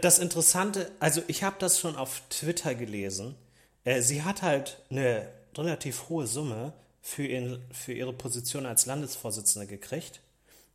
das 0.00 0.20
Interessante, 0.20 0.92
also 1.00 1.22
ich 1.26 1.42
habe 1.42 1.56
das 1.58 1.80
schon 1.80 1.96
auf 1.96 2.22
Twitter 2.30 2.76
gelesen. 2.76 3.34
Äh, 3.82 4.00
sie 4.00 4.22
hat 4.22 4.42
halt 4.42 4.80
eine 4.90 5.26
relativ 5.56 6.08
hohe 6.08 6.28
Summe 6.28 6.72
für, 7.02 7.26
ihren, 7.26 7.60
für 7.72 7.92
ihre 7.92 8.12
Position 8.12 8.64
als 8.64 8.86
Landesvorsitzende 8.86 9.66
gekriegt 9.66 10.20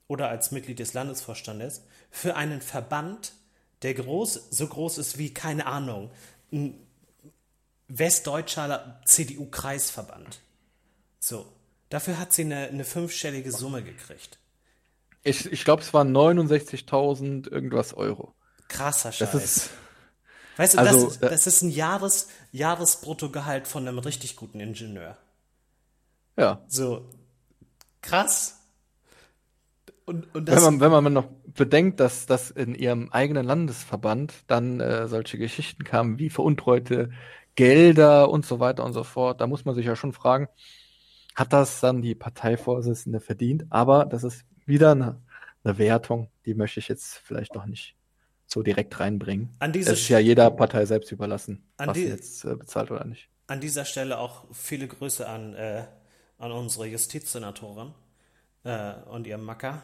oder 0.09 0.27
als 0.27 0.51
Mitglied 0.51 0.79
des 0.79 0.93
Landesvorstandes 0.93 1.83
für 2.11 2.35
einen 2.35 2.59
Verband, 2.59 3.31
der 3.81 3.93
groß, 3.93 4.49
so 4.49 4.67
groß 4.67 4.97
ist 4.97 5.17
wie, 5.17 5.33
keine 5.33 5.67
Ahnung, 5.67 6.11
ein 6.51 6.82
westdeutscher 7.87 9.01
CDU-Kreisverband. 9.05 10.39
So. 11.19 11.45
Dafür 11.89 12.19
hat 12.19 12.33
sie 12.33 12.41
eine, 12.43 12.69
eine 12.69 12.85
fünfstellige 12.85 13.51
Summe 13.51 13.83
gekriegt. 13.83 14.39
Ich, 15.23 15.51
ich 15.51 15.63
glaube, 15.63 15.83
es 15.83 15.93
waren 15.93 16.11
69.000 16.11 17.49
irgendwas 17.49 17.93
Euro. 17.93 18.33
Krasser 18.67 19.11
Scheiß. 19.11 19.31
Das 19.31 19.43
ist, 19.43 19.69
weißt 20.57 20.73
du, 20.73 20.77
also, 20.79 21.07
das, 21.07 21.19
das 21.19 21.47
ist 21.47 21.61
ein 21.61 21.69
Jahres, 21.69 22.29
Jahresbruttogehalt 22.51 23.67
von 23.67 23.87
einem 23.87 23.99
richtig 23.99 24.35
guten 24.35 24.59
Ingenieur. 24.59 25.17
Ja. 26.35 26.63
So. 26.67 27.09
Krass. 28.01 28.59
Und, 30.05 30.33
und 30.35 30.47
wenn, 30.47 30.61
man, 30.61 30.79
wenn 30.81 30.91
man 30.91 31.13
noch 31.13 31.29
bedenkt, 31.45 31.99
dass, 31.99 32.25
dass 32.25 32.51
in 32.51 32.75
ihrem 32.75 33.09
eigenen 33.11 33.45
Landesverband 33.45 34.33
dann 34.47 34.81
äh, 34.81 35.07
solche 35.07 35.37
Geschichten 35.37 35.83
kamen 35.83 36.19
wie 36.19 36.29
veruntreute 36.29 37.11
Gelder 37.55 38.29
und 38.29 38.45
so 38.45 38.59
weiter 38.59 38.83
und 38.83 38.93
so 38.93 39.03
fort. 39.03 39.41
Da 39.41 39.47
muss 39.47 39.65
man 39.65 39.75
sich 39.75 39.85
ja 39.85 39.95
schon 39.95 40.13
fragen, 40.13 40.47
hat 41.35 41.53
das 41.53 41.79
dann 41.79 42.01
die 42.01 42.15
Parteivorsitzende 42.15 43.19
verdient? 43.19 43.65
Aber 43.69 44.05
das 44.05 44.23
ist 44.23 44.45
wieder 44.65 44.91
eine, 44.91 45.21
eine 45.63 45.77
Wertung, 45.77 46.29
die 46.45 46.53
möchte 46.53 46.79
ich 46.79 46.87
jetzt 46.87 47.17
vielleicht 47.17 47.55
noch 47.55 47.65
nicht 47.65 47.95
so 48.45 48.61
direkt 48.61 48.99
reinbringen. 48.99 49.55
An 49.59 49.73
es 49.73 49.87
ist 49.87 50.09
ja 50.09 50.19
jeder 50.19 50.51
Partei 50.51 50.85
selbst 50.85 51.11
überlassen, 51.11 51.63
was 51.77 51.97
sie 51.97 52.07
jetzt 52.07 52.45
äh, 52.45 52.55
bezahlt 52.55 52.91
oder 52.91 53.05
nicht. 53.05 53.29
An 53.47 53.59
dieser 53.59 53.85
Stelle 53.85 54.19
auch 54.19 54.45
viele 54.51 54.87
Grüße 54.87 55.27
an, 55.27 55.53
äh, 55.55 55.83
an 56.37 56.51
unsere 56.51 56.87
Justizsenatorin 56.87 57.93
äh, 58.63 58.93
und 59.09 59.27
ihrem 59.27 59.43
Macker. 59.43 59.81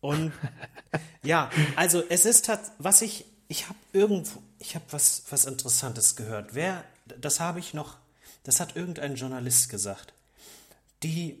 Und 0.00 0.32
ja, 1.22 1.50
also 1.76 2.02
es 2.08 2.24
ist 2.24 2.50
was 2.78 3.02
ich 3.02 3.26
ich 3.48 3.68
habe 3.68 3.78
irgendwo, 3.92 4.42
ich 4.58 4.74
habe 4.74 4.84
was, 4.90 5.24
was 5.30 5.44
Interessantes 5.44 6.16
gehört. 6.16 6.54
Wer, 6.54 6.84
das 7.06 7.40
habe 7.40 7.58
ich 7.58 7.74
noch, 7.74 7.96
das 8.42 8.60
hat 8.60 8.76
irgendein 8.76 9.16
Journalist 9.16 9.68
gesagt. 9.68 10.12
Die, 11.02 11.38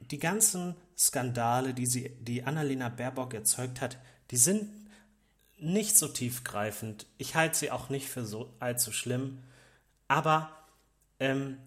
die 0.00 0.18
ganzen 0.18 0.74
Skandale, 0.96 1.74
die 1.74 1.86
sie, 1.86 2.10
die 2.20 2.44
Annalena 2.44 2.88
Baerbock 2.88 3.34
erzeugt 3.34 3.80
hat, 3.80 3.96
die 4.30 4.36
sind 4.36 4.68
nicht 5.58 5.96
so 5.96 6.08
tiefgreifend. 6.08 7.06
Ich 7.16 7.34
halte 7.34 7.58
sie 7.58 7.70
auch 7.70 7.88
nicht 7.88 8.08
für 8.08 8.24
so 8.24 8.52
allzu 8.60 8.92
schlimm. 8.92 9.42
Aber 10.06 10.50
ähm, 11.18 11.58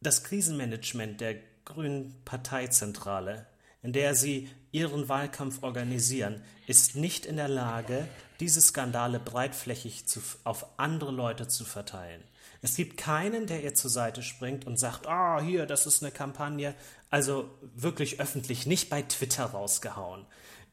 das 0.00 0.24
Krisenmanagement 0.24 1.20
der 1.20 1.36
Grünen 1.64 2.14
Parteizentrale 2.24 3.46
in 3.82 3.92
der 3.92 4.14
sie 4.14 4.48
ihren 4.72 5.08
Wahlkampf 5.08 5.62
organisieren, 5.62 6.42
ist 6.66 6.96
nicht 6.96 7.26
in 7.26 7.36
der 7.36 7.48
Lage, 7.48 8.06
diese 8.40 8.60
Skandale 8.60 9.18
breitflächig 9.18 10.06
zu, 10.06 10.20
auf 10.44 10.66
andere 10.78 11.12
Leute 11.12 11.48
zu 11.48 11.64
verteilen. 11.64 12.22
Es 12.62 12.76
gibt 12.76 12.96
keinen, 12.96 13.46
der 13.46 13.62
ihr 13.62 13.74
zur 13.74 13.90
Seite 13.90 14.22
springt 14.22 14.66
und 14.66 14.78
sagt, 14.78 15.06
ah, 15.06 15.38
oh, 15.38 15.40
hier, 15.40 15.66
das 15.66 15.86
ist 15.86 16.02
eine 16.02 16.12
Kampagne, 16.12 16.74
also 17.08 17.50
wirklich 17.74 18.20
öffentlich, 18.20 18.66
nicht 18.66 18.90
bei 18.90 19.02
Twitter 19.02 19.46
rausgehauen. 19.46 20.26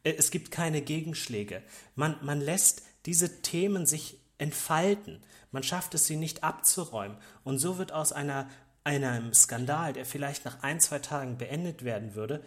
Äh, 0.04 0.14
es 0.18 0.32
gibt 0.32 0.52
keine 0.52 0.82
Gegenschläge. 0.82 1.64
Man, 1.96 2.18
man 2.22 2.42
lässt 2.42 2.84
diese 3.06 3.42
Themen 3.42 3.86
sich 3.86 4.20
entfalten. 4.38 5.24
Man 5.52 5.64
schafft 5.64 5.94
es, 5.96 6.06
sie 6.06 6.18
nicht 6.18 6.44
abzuräumen. 6.44 7.18
Und 7.44 7.60
so 7.60 7.78
wird 7.78 7.92
aus 7.92 8.12
einer, 8.12 8.50
einem 8.84 9.34
Skandal, 9.34 9.94
der 9.94 10.06
vielleicht 10.06 10.46
nach 10.46 10.62
ein, 10.64 10.80
zwei 10.80 11.00
Tagen 11.00 11.38
beendet 11.38 11.84
werden 11.84 12.16
würde, 12.16 12.44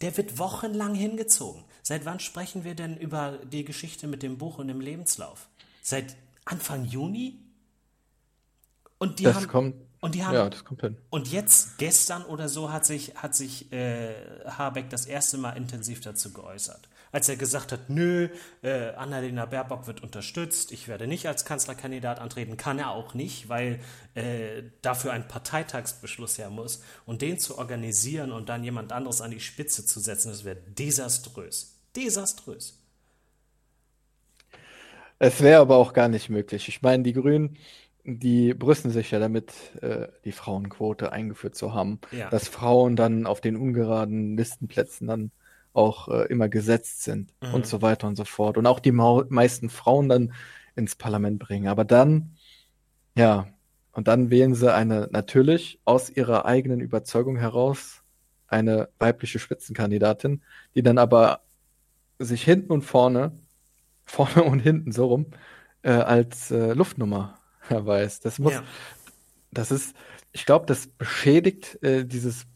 der 0.00 0.16
wird 0.16 0.38
wochenlang 0.38 0.94
hingezogen. 0.94 1.64
Seit 1.82 2.04
wann 2.04 2.20
sprechen 2.20 2.64
wir 2.64 2.74
denn 2.74 2.96
über 2.96 3.38
die 3.50 3.64
Geschichte 3.64 4.06
mit 4.06 4.22
dem 4.22 4.38
Buch 4.38 4.58
und 4.58 4.68
dem 4.68 4.80
Lebenslauf? 4.80 5.48
Seit 5.82 6.16
Anfang 6.44 6.84
Juni? 6.84 7.38
Und 8.98 9.18
die 9.18 9.24
das 9.24 9.36
haben, 9.36 9.48
kommt. 9.48 9.74
Und 10.00 10.14
die 10.14 10.24
haben, 10.24 10.34
ja, 10.34 10.50
das 10.50 10.64
kommt 10.64 10.80
hin. 10.80 10.96
Und 11.10 11.28
jetzt, 11.30 11.78
gestern 11.78 12.24
oder 12.24 12.48
so, 12.48 12.72
hat 12.72 12.84
sich, 12.84 13.16
hat 13.16 13.34
sich 13.34 13.72
äh, 13.72 14.14
Habeck 14.46 14.90
das 14.90 15.06
erste 15.06 15.38
Mal 15.38 15.52
intensiv 15.52 16.00
dazu 16.00 16.32
geäußert 16.32 16.88
als 17.12 17.28
er 17.28 17.36
gesagt 17.36 17.72
hat, 17.72 17.90
nö, 17.90 18.28
äh, 18.62 18.94
Annalena 18.94 19.44
Baerbock 19.44 19.86
wird 19.86 20.02
unterstützt, 20.02 20.72
ich 20.72 20.88
werde 20.88 21.06
nicht 21.06 21.28
als 21.28 21.44
Kanzlerkandidat 21.44 22.18
antreten, 22.18 22.56
kann 22.56 22.78
er 22.78 22.90
auch 22.90 23.12
nicht, 23.12 23.50
weil 23.50 23.80
äh, 24.14 24.62
dafür 24.80 25.12
ein 25.12 25.28
Parteitagsbeschluss 25.28 26.38
her 26.38 26.48
muss. 26.48 26.82
Und 27.04 27.20
den 27.20 27.38
zu 27.38 27.58
organisieren 27.58 28.32
und 28.32 28.48
dann 28.48 28.64
jemand 28.64 28.92
anderes 28.92 29.20
an 29.20 29.30
die 29.30 29.40
Spitze 29.40 29.84
zu 29.84 30.00
setzen, 30.00 30.30
das 30.30 30.44
wäre 30.44 30.56
desaströs. 30.56 31.78
Desaströs. 31.94 32.78
Es 35.18 35.40
wäre 35.42 35.60
aber 35.60 35.76
auch 35.76 35.92
gar 35.92 36.08
nicht 36.08 36.30
möglich. 36.30 36.66
Ich 36.68 36.80
meine, 36.80 37.02
die 37.02 37.12
Grünen, 37.12 37.58
die 38.04 38.54
brüsten 38.54 38.90
sich 38.90 39.10
ja 39.10 39.20
damit, 39.20 39.52
äh, 39.82 40.08
die 40.24 40.32
Frauenquote 40.32 41.12
eingeführt 41.12 41.54
zu 41.54 41.74
haben, 41.74 42.00
ja. 42.10 42.30
dass 42.30 42.48
Frauen 42.48 42.96
dann 42.96 43.26
auf 43.26 43.42
den 43.42 43.56
ungeraden 43.56 44.36
Listenplätzen 44.36 45.06
dann 45.06 45.30
auch 45.72 46.08
äh, 46.08 46.26
immer 46.26 46.48
gesetzt 46.48 47.02
sind 47.02 47.32
mhm. 47.42 47.54
und 47.54 47.66
so 47.66 47.82
weiter 47.82 48.06
und 48.06 48.16
so 48.16 48.24
fort. 48.24 48.58
Und 48.58 48.66
auch 48.66 48.80
die 48.80 48.92
meisten 48.92 49.70
Frauen 49.70 50.08
dann 50.08 50.32
ins 50.76 50.94
Parlament 50.96 51.38
bringen. 51.38 51.68
Aber 51.68 51.84
dann, 51.84 52.36
ja, 53.16 53.48
und 53.92 54.08
dann 54.08 54.30
wählen 54.30 54.54
sie 54.54 54.72
eine, 54.72 55.08
natürlich 55.12 55.80
aus 55.84 56.10
ihrer 56.10 56.46
eigenen 56.46 56.80
Überzeugung 56.80 57.36
heraus, 57.36 58.02
eine 58.48 58.88
weibliche 58.98 59.38
Spitzenkandidatin, 59.38 60.42
die 60.74 60.82
dann 60.82 60.98
aber 60.98 61.40
sich 62.18 62.42
hinten 62.44 62.72
und 62.72 62.82
vorne, 62.82 63.32
vorne 64.04 64.42
und 64.44 64.60
hinten 64.60 64.92
so 64.92 65.06
rum, 65.06 65.26
äh, 65.82 65.90
als 65.90 66.50
äh, 66.50 66.72
Luftnummer 66.72 67.38
erweist. 67.68 68.24
Das 68.24 68.38
muss, 68.38 68.54
ja. 68.54 68.62
das 69.50 69.70
ist, 69.70 69.94
ich 70.32 70.46
glaube, 70.46 70.66
das 70.66 70.86
beschädigt 70.86 71.82
äh, 71.82 72.04
dieses 72.04 72.46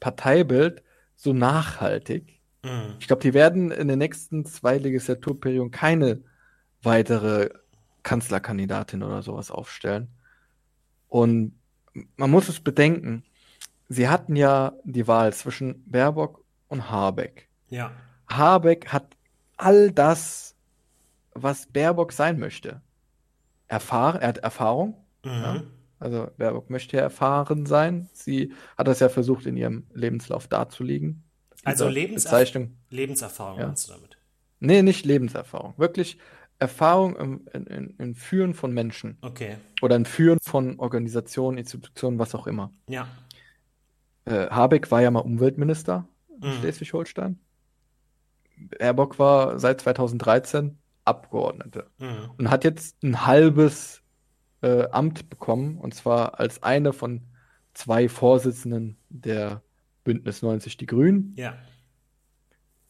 Parteibild 0.00 0.82
so 1.16 1.32
nachhaltig. 1.32 2.37
Mhm. 2.68 2.94
Ich 3.00 3.06
glaube, 3.06 3.22
die 3.22 3.34
werden 3.34 3.70
in 3.70 3.88
den 3.88 3.98
nächsten 3.98 4.44
zwei 4.44 4.78
Legislaturperioden 4.78 5.70
keine 5.70 6.22
weitere 6.82 7.50
Kanzlerkandidatin 8.02 9.02
oder 9.02 9.22
sowas 9.22 9.50
aufstellen. 9.50 10.08
Und 11.08 11.58
man 12.16 12.30
muss 12.30 12.48
es 12.48 12.60
bedenken, 12.60 13.24
sie 13.88 14.08
hatten 14.08 14.36
ja 14.36 14.72
die 14.84 15.08
Wahl 15.08 15.32
zwischen 15.32 15.82
Baerbock 15.90 16.44
und 16.68 16.90
Habeck. 16.90 17.48
Ja. 17.68 17.92
Habeck 18.28 18.88
hat 18.88 19.16
all 19.56 19.90
das, 19.90 20.54
was 21.32 21.66
Baerbock 21.66 22.12
sein 22.12 22.38
möchte. 22.38 22.82
Erfahren, 23.66 24.20
er 24.20 24.28
hat 24.28 24.38
Erfahrung. 24.38 25.04
Mhm. 25.24 25.30
Ja. 25.30 25.62
Also 25.98 26.28
Baerbock 26.36 26.70
möchte 26.70 26.96
ja 26.96 27.02
erfahren 27.02 27.66
sein. 27.66 28.08
Sie 28.12 28.52
hat 28.76 28.86
das 28.86 29.00
ja 29.00 29.08
versucht, 29.08 29.46
in 29.46 29.56
ihrem 29.56 29.86
Lebenslauf 29.92 30.46
darzulegen. 30.46 31.24
Also 31.64 31.88
Lebenserf 31.88 32.54
Lebenserfahrung 32.90 33.60
ja. 33.60 33.66
meinst 33.66 33.88
du 33.88 33.92
damit? 33.92 34.18
Nee, 34.60 34.82
nicht 34.82 35.04
Lebenserfahrung. 35.04 35.74
Wirklich 35.76 36.18
Erfahrung 36.58 37.16
im, 37.16 37.46
in, 37.52 37.94
in, 37.98 38.14
Führen 38.14 38.54
von 38.54 38.72
Menschen. 38.72 39.18
Okay. 39.20 39.56
Oder 39.80 39.96
im 39.96 40.04
Führen 40.04 40.38
von 40.42 40.80
Organisationen, 40.80 41.58
Institutionen, 41.58 42.18
was 42.18 42.34
auch 42.34 42.46
immer. 42.46 42.72
Ja. 42.88 43.06
Äh, 44.24 44.48
Habeck 44.50 44.90
war 44.90 45.00
ja 45.00 45.10
mal 45.10 45.20
Umweltminister 45.20 46.08
in 46.42 46.48
mhm. 46.48 46.54
Schleswig-Holstein. 46.54 47.38
Baerbock 48.56 49.18
war 49.20 49.58
seit 49.60 49.80
2013 49.80 50.78
Abgeordnete 51.04 51.86
mhm. 51.98 52.30
und 52.36 52.50
hat 52.50 52.64
jetzt 52.64 53.02
ein 53.04 53.24
halbes 53.24 54.02
äh, 54.62 54.88
Amt 54.90 55.30
bekommen, 55.30 55.78
und 55.78 55.94
zwar 55.94 56.40
als 56.40 56.62
eine 56.62 56.92
von 56.92 57.22
zwei 57.72 58.08
Vorsitzenden 58.08 58.98
der 59.08 59.62
Bündnis 60.08 60.40
90 60.40 60.78
Die 60.78 60.86
Grünen. 60.86 61.34
Ja. 61.36 61.58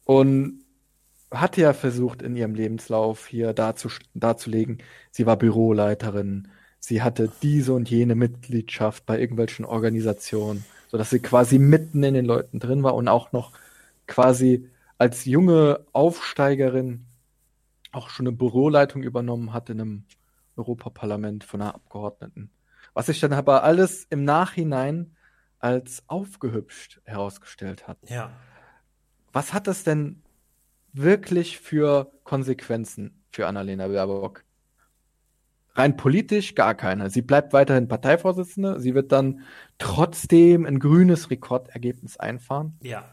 Und 0.05 0.63
hatte 1.29 1.59
ja 1.59 1.73
versucht, 1.73 2.21
in 2.21 2.37
ihrem 2.37 2.55
Lebenslauf 2.55 3.27
hier 3.27 3.51
darzu, 3.51 3.89
darzulegen, 4.13 4.77
sie 5.11 5.25
war 5.25 5.35
Büroleiterin, 5.35 6.47
sie 6.79 7.01
hatte 7.01 7.29
diese 7.41 7.73
und 7.73 7.89
jene 7.89 8.15
Mitgliedschaft 8.15 9.05
bei 9.05 9.19
irgendwelchen 9.19 9.65
Organisationen, 9.65 10.63
sodass 10.87 11.09
sie 11.09 11.19
quasi 11.19 11.59
mitten 11.59 12.03
in 12.03 12.13
den 12.13 12.25
Leuten 12.25 12.59
drin 12.59 12.83
war 12.83 12.95
und 12.95 13.09
auch 13.09 13.33
noch 13.33 13.51
quasi 14.07 14.69
als 14.97 15.25
junge 15.25 15.81
Aufsteigerin 15.91 17.05
auch 17.91 18.09
schon 18.09 18.27
eine 18.27 18.35
Büroleitung 18.35 19.03
übernommen 19.03 19.51
hat 19.51 19.69
in 19.69 19.81
einem 19.81 20.03
Europaparlament 20.55 21.43
von 21.43 21.61
einer 21.61 21.75
Abgeordneten. 21.75 22.49
Was 22.93 23.07
sich 23.07 23.19
dann 23.19 23.33
aber 23.33 23.63
alles 23.63 24.07
im 24.09 24.23
Nachhinein 24.23 25.17
als 25.59 26.03
aufgehübscht 26.07 27.01
herausgestellt 27.03 27.87
hat. 27.87 27.97
Ja. 28.09 28.31
Was 29.31 29.53
hat 29.53 29.67
das 29.67 29.83
denn 29.83 30.23
wirklich 30.93 31.59
für 31.59 32.11
Konsequenzen 32.23 33.23
für 33.31 33.47
Annalena 33.47 33.87
Baerbock? 33.87 34.43
Rein 35.75 35.95
politisch 35.95 36.55
gar 36.55 36.75
keine. 36.75 37.09
Sie 37.09 37.21
bleibt 37.21 37.53
weiterhin 37.53 37.87
Parteivorsitzende. 37.87 38.79
Sie 38.79 38.95
wird 38.95 39.11
dann 39.11 39.41
trotzdem 39.77 40.65
ein 40.65 40.79
grünes 40.79 41.29
Rekordergebnis 41.29 42.17
einfahren. 42.17 42.77
Ja. 42.81 43.05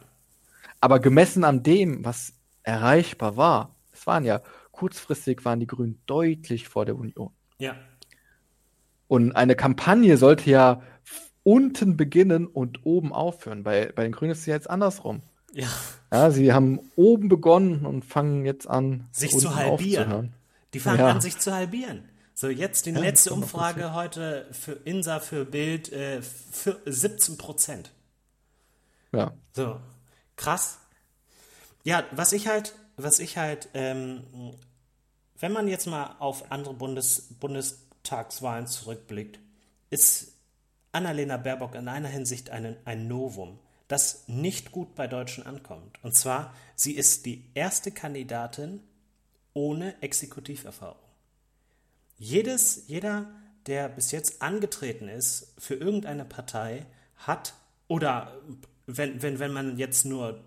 Aber 0.81 0.99
gemessen 0.99 1.45
an 1.45 1.63
dem, 1.63 2.05
was 2.05 2.33
erreichbar 2.63 3.37
war, 3.37 3.77
es 3.93 4.07
waren 4.07 4.25
ja 4.25 4.43
kurzfristig 4.73 5.45
waren 5.45 5.61
die 5.61 5.67
Grünen 5.67 6.01
deutlich 6.07 6.69
vor 6.69 6.85
der 6.85 6.97
Union. 6.97 7.31
Ja. 7.59 7.77
Und 9.09 9.33
eine 9.33 9.55
Kampagne 9.55 10.17
sollte 10.17 10.51
ja 10.51 10.83
unten 11.47 11.97
beginnen 11.97 12.49
und 12.49 12.85
oben 12.85 13.13
aufhören. 13.13 13.63
Bei, 13.63 13.93
bei 13.95 14.03
den 14.03 14.11
Grünen 14.11 14.33
ist 14.33 14.41
es 14.41 14.47
ja 14.47 14.55
jetzt 14.55 14.69
andersrum. 14.69 15.23
Ja. 15.53 15.69
ja. 16.13 16.31
Sie 16.33 16.53
haben 16.53 16.81
oben 16.97 17.29
begonnen 17.29 17.87
und 17.87 18.05
fangen 18.05 18.45
jetzt 18.45 18.69
an, 18.69 19.07
sich 19.13 19.31
zu 19.39 19.55
halbieren. 19.55 20.35
Die 20.75 20.81
fangen 20.81 20.99
ja. 20.99 21.09
an, 21.09 21.21
sich 21.21 21.39
zu 21.39 21.55
halbieren. 21.55 22.09
So, 22.35 22.49
jetzt 22.49 22.87
die 22.87 22.91
ja, 22.91 22.99
letzte 22.99 23.33
Umfrage 23.33 23.95
heute 23.95 24.49
für 24.51 24.73
INSA 24.73 25.21
für 25.21 25.45
Bild 25.45 25.93
äh, 25.93 26.21
für 26.21 26.81
17 26.85 27.39
Prozent. 27.39 27.93
Ja. 29.13 29.33
So, 29.53 29.79
krass. 30.35 30.79
Ja, 31.85 32.03
was 32.11 32.33
ich 32.33 32.49
halt, 32.49 32.75
was 32.97 33.21
ich 33.21 33.39
halt, 33.39 33.69
ähm, 33.75 34.25
wenn 35.39 35.53
man 35.53 35.69
jetzt 35.69 35.87
mal 35.87 36.17
auf 36.19 36.51
andere 36.51 36.75
Bundes, 36.75 37.29
Bundestagswahlen 37.39 38.67
zurückblickt, 38.67 39.39
ist 39.91 40.36
Annalena 40.97 41.37
Baerbock 41.37 41.75
in 41.75 41.89
einer 41.89 42.09
Hinsicht 42.09 42.51
ein, 42.51 42.77
ein 42.85 43.07
Novum 43.07 43.59
das 43.89 44.25
nicht 44.27 44.73
gut 44.73 44.95
bei 44.95 45.07
Deutschen 45.07 45.47
ankommt. 45.47 46.03
Und 46.03 46.15
zwar, 46.15 46.55
sie 46.75 46.93
ist 46.93 47.27
die 47.27 47.45
erste 47.55 47.91
Kandidatin 47.91 48.81
ohne 49.53 50.01
Exekutiverfahrung. 50.03 50.99
Jedes, 52.19 52.85
jeder, 52.89 53.31
der 53.67 53.89
bis 53.89 54.11
jetzt 54.11 54.43
angetreten 54.43 55.09
ist 55.09 55.55
für 55.59 55.75
irgendeine 55.75 56.25
Partei, 56.25 56.87
hat, 57.17 57.55
oder 57.89 58.41
wenn, 58.87 59.23
wenn, 59.23 59.39
wenn 59.39 59.53
man 59.53 59.79
jetzt 59.79 60.05
nur 60.05 60.45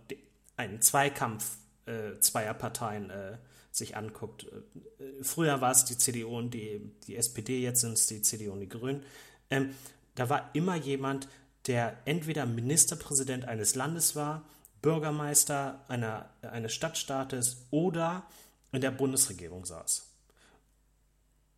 einen 0.57 0.81
Zweikampf 0.81 1.57
äh, 1.85 2.19
zweier 2.19 2.53
Parteien 2.53 3.09
äh, 3.09 3.37
sich 3.71 3.95
anguckt, 3.95 4.43
äh, 4.43 5.23
früher 5.23 5.61
war 5.61 5.71
es 5.71 5.85
die 5.85 5.97
CDU 5.97 6.37
und 6.37 6.53
die, 6.53 6.91
die 7.07 7.15
SPD, 7.15 7.61
jetzt 7.61 7.81
sind 7.81 7.93
es 7.93 8.07
die 8.07 8.21
CDU 8.21 8.51
und 8.51 8.59
die 8.59 8.69
Grünen, 8.69 9.03
ähm, 9.49 9.73
da 10.19 10.29
war 10.29 10.49
immer 10.53 10.75
jemand, 10.75 11.27
der 11.67 11.97
entweder 12.05 12.45
Ministerpräsident 12.45 13.45
eines 13.45 13.75
Landes 13.75 14.15
war, 14.15 14.43
Bürgermeister 14.81 15.83
einer, 15.87 16.29
eines 16.41 16.73
Stadtstaates 16.73 17.67
oder 17.69 18.23
in 18.71 18.81
der 18.81 18.91
Bundesregierung 18.91 19.65
saß. 19.65 20.05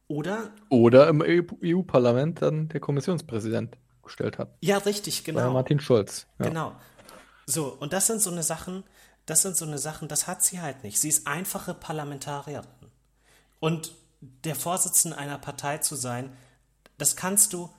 Oder? 0.08 0.52
Oder 0.70 1.08
im 1.08 1.22
EU-Parlament 1.22 2.42
dann 2.42 2.68
der 2.70 2.80
Kommissionspräsident 2.80 3.78
gestellt 4.04 4.38
hat. 4.38 4.50
Ja, 4.62 4.78
richtig, 4.80 5.24
genau. 5.24 5.54
Martin 5.54 5.80
Schulz. 5.80 6.28
Ja. 6.40 6.48
Genau. 6.48 6.76
So, 7.46 7.68
und 7.68 7.94
das 7.94 8.08
sind 8.08 8.22
so 8.22 8.32
eine 8.32 8.44
Sachen, 8.44 8.84
das 9.26 9.42
sind 9.42 9.56
so 9.56 9.66
eine 9.66 9.78
Sachen, 9.78 10.08
das 10.08 10.28
hat 10.28 10.44
sie 10.44 10.62
halt 10.62 10.84
nicht. 10.84 11.00
Sie 11.00 11.10
ist 11.10 11.28
einfache 11.28 11.74
Parlamentarierin. 11.74 12.66
Und 13.60 13.94
der 14.22 14.56
Vorsitzende 14.56 15.18
einer 15.18 15.38
Partei 15.38 15.78
zu 15.78 15.96
sein, 15.96 16.36
das 16.98 17.16
kannst 17.16 17.54
du 17.54 17.70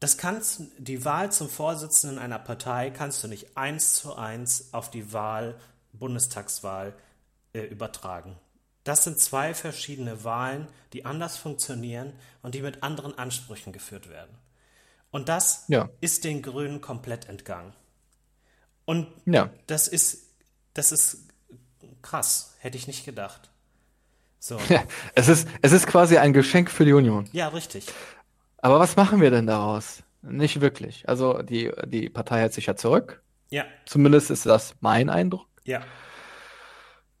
das 0.00 0.16
kannst 0.16 0.62
die 0.78 1.04
Wahl 1.04 1.32
zum 1.32 1.48
Vorsitzenden 1.48 2.18
einer 2.18 2.38
Partei 2.38 2.90
kannst 2.90 3.22
du 3.24 3.28
nicht 3.28 3.56
eins 3.56 3.94
zu 3.94 4.14
eins 4.14 4.72
auf 4.72 4.90
die 4.90 5.12
Wahl, 5.12 5.58
Bundestagswahl 5.92 6.94
äh, 7.52 7.60
übertragen. 7.60 8.36
Das 8.84 9.04
sind 9.04 9.18
zwei 9.20 9.54
verschiedene 9.54 10.24
Wahlen, 10.24 10.68
die 10.92 11.04
anders 11.04 11.36
funktionieren 11.36 12.12
und 12.42 12.54
die 12.54 12.62
mit 12.62 12.82
anderen 12.82 13.18
Ansprüchen 13.18 13.72
geführt 13.72 14.08
werden. 14.08 14.34
Und 15.10 15.28
das 15.28 15.64
ja. 15.68 15.88
ist 16.00 16.24
den 16.24 16.42
Grünen 16.42 16.80
komplett 16.80 17.28
entgangen. 17.28 17.72
Und 18.84 19.08
ja. 19.26 19.50
das 19.66 19.88
ist, 19.88 20.28
das 20.74 20.92
ist 20.92 21.28
krass, 22.02 22.54
hätte 22.60 22.78
ich 22.78 22.86
nicht 22.86 23.04
gedacht. 23.04 23.50
So. 24.38 24.58
Ja, 24.68 24.84
es, 25.14 25.28
ist, 25.28 25.48
es 25.60 25.72
ist 25.72 25.86
quasi 25.86 26.18
ein 26.18 26.32
Geschenk 26.32 26.70
für 26.70 26.84
die 26.84 26.92
Union. 26.92 27.28
Ja, 27.32 27.48
richtig. 27.48 27.86
Aber 28.58 28.80
was 28.80 28.96
machen 28.96 29.20
wir 29.20 29.30
denn 29.30 29.46
daraus? 29.46 30.02
Nicht 30.22 30.60
wirklich. 30.60 31.08
Also 31.08 31.42
die, 31.42 31.70
die 31.86 32.10
Partei 32.10 32.40
hält 32.40 32.52
sich 32.52 32.66
ja 32.66 32.76
zurück. 32.76 33.22
Ja. 33.50 33.64
Zumindest 33.86 34.30
ist 34.30 34.46
das 34.46 34.74
mein 34.80 35.08
Eindruck. 35.08 35.46
Ja. 35.64 35.82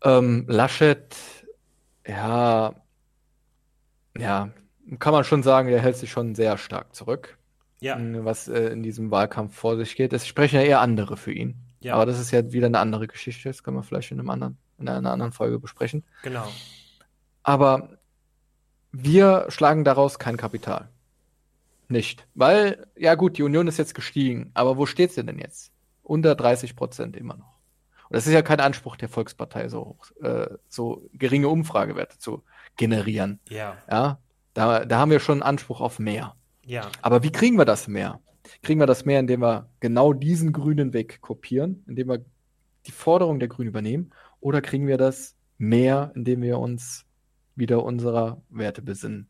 Ähm, 0.02 0.44
Laschet, 0.48 1.16
ja, 2.06 2.74
ja, 4.16 4.50
kann 4.98 5.12
man 5.12 5.24
schon 5.24 5.42
sagen, 5.42 5.68
der 5.68 5.80
hält 5.80 5.96
sich 5.96 6.10
schon 6.10 6.34
sehr 6.34 6.58
stark 6.58 6.94
zurück. 6.94 7.38
Ja. 7.80 7.96
Was 8.24 8.48
äh, 8.48 8.68
in 8.68 8.82
diesem 8.82 9.10
Wahlkampf 9.10 9.54
vor 9.54 9.76
sich 9.76 9.94
geht. 9.94 10.12
Es 10.12 10.26
sprechen 10.26 10.56
ja 10.56 10.62
eher 10.62 10.80
andere 10.80 11.16
für 11.16 11.32
ihn. 11.32 11.56
Ja. 11.80 11.94
Aber 11.94 12.06
das 12.06 12.18
ist 12.18 12.32
ja 12.32 12.52
wieder 12.52 12.66
eine 12.66 12.80
andere 12.80 13.06
Geschichte. 13.06 13.48
Das 13.48 13.62
können 13.62 13.76
wir 13.76 13.84
vielleicht 13.84 14.10
in 14.10 14.18
einem 14.18 14.30
anderen, 14.30 14.58
in 14.78 14.88
einer 14.88 15.12
anderen 15.12 15.32
Folge 15.32 15.60
besprechen. 15.60 16.04
Genau. 16.22 16.48
Aber 17.44 17.98
wir 18.90 19.46
schlagen 19.48 19.84
daraus 19.84 20.18
kein 20.18 20.36
Kapital 20.36 20.88
nicht. 21.90 22.26
Weil, 22.34 22.86
ja 22.96 23.14
gut, 23.14 23.38
die 23.38 23.42
Union 23.42 23.68
ist 23.68 23.78
jetzt 23.78 23.94
gestiegen, 23.94 24.50
aber 24.54 24.76
wo 24.76 24.86
steht 24.86 25.12
sie 25.12 25.24
denn 25.24 25.38
jetzt? 25.38 25.72
Unter 26.02 26.34
30 26.34 26.76
Prozent 26.76 27.16
immer 27.16 27.36
noch. 27.36 27.58
Und 28.08 28.16
das 28.16 28.26
ist 28.26 28.32
ja 28.32 28.42
kein 28.42 28.60
Anspruch 28.60 28.96
der 28.96 29.08
Volkspartei, 29.08 29.68
so, 29.68 29.98
äh, 30.22 30.48
so 30.68 31.08
geringe 31.12 31.48
Umfragewerte 31.48 32.18
zu 32.18 32.42
generieren. 32.76 33.40
Ja. 33.48 33.76
Ja, 33.90 34.18
da, 34.54 34.84
da 34.84 34.98
haben 34.98 35.10
wir 35.10 35.20
schon 35.20 35.42
Anspruch 35.42 35.80
auf 35.80 35.98
mehr. 35.98 36.34
Ja. 36.62 36.90
Aber 37.02 37.22
wie 37.22 37.32
kriegen 37.32 37.58
wir 37.58 37.66
das 37.66 37.86
mehr? 37.86 38.20
Kriegen 38.62 38.80
wir 38.80 38.86
das 38.86 39.04
mehr, 39.04 39.20
indem 39.20 39.40
wir 39.40 39.68
genau 39.80 40.14
diesen 40.14 40.52
grünen 40.52 40.94
Weg 40.94 41.20
kopieren, 41.20 41.84
indem 41.86 42.08
wir 42.08 42.24
die 42.86 42.92
Forderung 42.92 43.40
der 43.40 43.48
Grünen 43.48 43.68
übernehmen? 43.68 44.10
Oder 44.40 44.62
kriegen 44.62 44.86
wir 44.86 44.96
das 44.96 45.36
mehr, 45.58 46.12
indem 46.14 46.40
wir 46.42 46.58
uns 46.58 47.04
wieder 47.56 47.84
unserer 47.84 48.40
Werte 48.48 48.80
besinnen? 48.80 49.28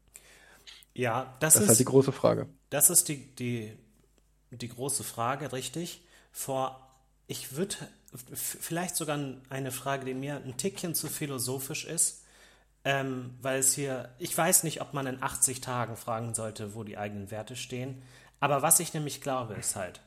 Ja, 0.99 1.37
das, 1.39 1.55
Das 1.55 1.63
ist 1.63 1.69
halt 1.69 1.79
die 1.79 1.85
große 1.85 2.11
Frage. 2.11 2.49
das 2.71 2.91
ist 2.91 3.09
die, 3.09 3.35
die, 3.37 3.73
die 4.51 4.69
große 4.69 5.05
Frage, 5.05 5.53
richtig. 5.53 6.03
Vor, 6.33 6.91
ich 7.29 7.55
würde 7.57 7.77
vielleicht 8.35 8.97
sogar 8.97 9.17
eine 9.49 9.71
Frage, 9.71 10.05
die 10.07 10.15
mir 10.15 10.43
ein 10.45 10.57
Tickchen 10.57 10.97
zu 10.97 11.07
philosophisch 11.07 11.85
ist, 11.85 12.25
ähm, 12.85 13.35
weil 13.41 13.61
es 13.61 13.75
hier, 13.75 14.13
ich 14.19 14.37
weiß 14.37 14.65
nicht, 14.65 14.81
ob 14.81 14.93
man 14.93 15.07
in 15.07 15.23
80 15.23 15.61
Tagen 15.61 15.97
fragen 15.97 16.35
sollte, 16.35 16.75
wo 16.75 16.83
die 16.83 16.99
eigenen 16.99 17.31
Werte 17.31 17.55
stehen. 17.55 18.03
Aber 18.41 18.63
was 18.63 18.81
ich 18.81 18.93
nämlich 18.93 19.21
glaube, 19.21 19.55
ist 19.55 19.77
halt, 19.77 20.01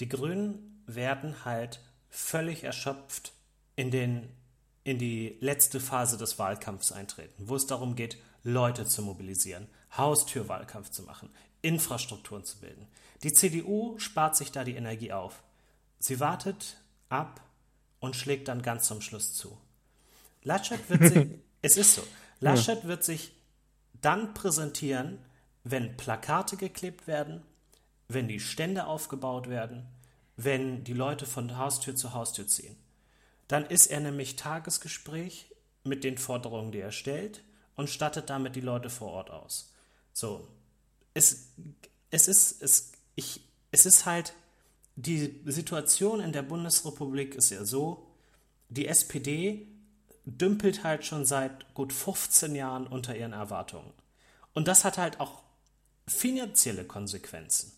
die 0.00 0.08
Grünen 0.08 0.82
werden 0.86 1.44
halt 1.44 1.80
völlig 2.08 2.64
erschöpft 2.64 3.32
in, 3.76 3.90
den, 3.90 4.26
in 4.84 4.98
die 4.98 5.36
letzte 5.40 5.80
Phase 5.80 6.16
des 6.16 6.38
Wahlkampfs 6.38 6.92
eintreten, 6.92 7.46
wo 7.46 7.56
es 7.56 7.66
darum 7.66 7.94
geht, 7.94 8.16
Leute 8.42 8.86
zu 8.86 9.02
mobilisieren, 9.02 9.68
Haustürwahlkampf 9.96 10.90
zu 10.90 11.02
machen, 11.02 11.30
Infrastrukturen 11.62 12.44
zu 12.44 12.58
bilden. 12.58 12.86
Die 13.22 13.32
CDU 13.32 13.98
spart 13.98 14.36
sich 14.36 14.52
da 14.52 14.64
die 14.64 14.76
Energie 14.76 15.12
auf. 15.12 15.42
Sie 15.98 16.20
wartet 16.20 16.78
ab 17.08 17.40
und 17.98 18.16
schlägt 18.16 18.48
dann 18.48 18.62
ganz 18.62 18.86
zum 18.86 19.00
Schluss 19.00 19.34
zu. 19.34 19.58
Laschet 20.42 20.88
wird 20.88 21.12
sich, 21.12 21.28
es 21.62 21.76
ist 21.76 21.94
so, 21.94 22.02
Laschet 22.40 22.84
wird 22.84 23.04
sich 23.04 23.32
dann 24.00 24.32
präsentieren, 24.32 25.18
wenn 25.64 25.96
Plakate 25.96 26.56
geklebt 26.56 27.06
werden, 27.06 27.42
wenn 28.08 28.28
die 28.28 28.40
Stände 28.40 28.86
aufgebaut 28.86 29.48
werden, 29.48 29.86
wenn 30.36 30.84
die 30.84 30.94
Leute 30.94 31.26
von 31.26 31.58
Haustür 31.58 31.94
zu 31.94 32.14
Haustür 32.14 32.46
ziehen. 32.46 32.76
Dann 33.48 33.66
ist 33.66 33.88
er 33.88 34.00
nämlich 34.00 34.36
Tagesgespräch 34.36 35.54
mit 35.84 36.04
den 36.04 36.16
Forderungen, 36.16 36.72
die 36.72 36.80
er 36.80 36.92
stellt 36.92 37.42
und 37.76 37.90
stattet 37.90 38.30
damit 38.30 38.56
die 38.56 38.60
Leute 38.60 38.88
vor 38.88 39.10
Ort 39.10 39.30
aus. 39.30 39.69
So, 40.12 40.46
es, 41.14 41.48
es 42.10 42.28
ist, 42.28 42.62
es, 42.62 42.92
ich, 43.14 43.40
es 43.70 43.86
ist 43.86 44.06
halt, 44.06 44.34
die 44.96 45.40
Situation 45.46 46.20
in 46.20 46.32
der 46.32 46.42
Bundesrepublik 46.42 47.34
ist 47.34 47.50
ja 47.50 47.64
so, 47.64 48.06
die 48.68 48.86
SPD 48.86 49.66
dümpelt 50.24 50.84
halt 50.84 51.04
schon 51.04 51.24
seit 51.24 51.74
gut 51.74 51.92
15 51.92 52.54
Jahren 52.54 52.86
unter 52.86 53.16
ihren 53.16 53.32
Erwartungen. 53.32 53.92
Und 54.52 54.68
das 54.68 54.84
hat 54.84 54.98
halt 54.98 55.20
auch 55.20 55.42
finanzielle 56.06 56.84
Konsequenzen. 56.84 57.72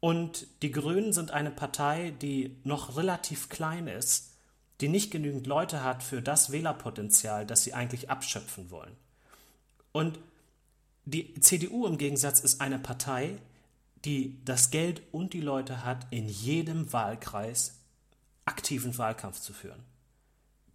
Und 0.00 0.46
die 0.62 0.70
Grünen 0.70 1.12
sind 1.12 1.30
eine 1.30 1.50
Partei, 1.50 2.14
die 2.22 2.56
noch 2.64 2.96
relativ 2.96 3.48
klein 3.48 3.88
ist, 3.88 4.34
die 4.80 4.88
nicht 4.88 5.10
genügend 5.10 5.46
Leute 5.46 5.82
hat 5.82 6.02
für 6.02 6.22
das 6.22 6.52
Wählerpotenzial, 6.52 7.46
das 7.46 7.64
sie 7.64 7.74
eigentlich 7.74 8.10
abschöpfen 8.10 8.70
wollen. 8.70 8.96
Und 9.92 10.18
die 11.10 11.40
CDU 11.40 11.86
im 11.86 11.96
Gegensatz 11.96 12.40
ist 12.40 12.60
eine 12.60 12.78
Partei, 12.78 13.38
die 14.04 14.38
das 14.44 14.70
Geld 14.70 15.02
und 15.10 15.32
die 15.32 15.40
Leute 15.40 15.84
hat, 15.84 16.06
in 16.10 16.28
jedem 16.28 16.92
Wahlkreis 16.92 17.80
aktiven 18.44 18.96
Wahlkampf 18.98 19.40
zu 19.40 19.52
führen. 19.52 19.82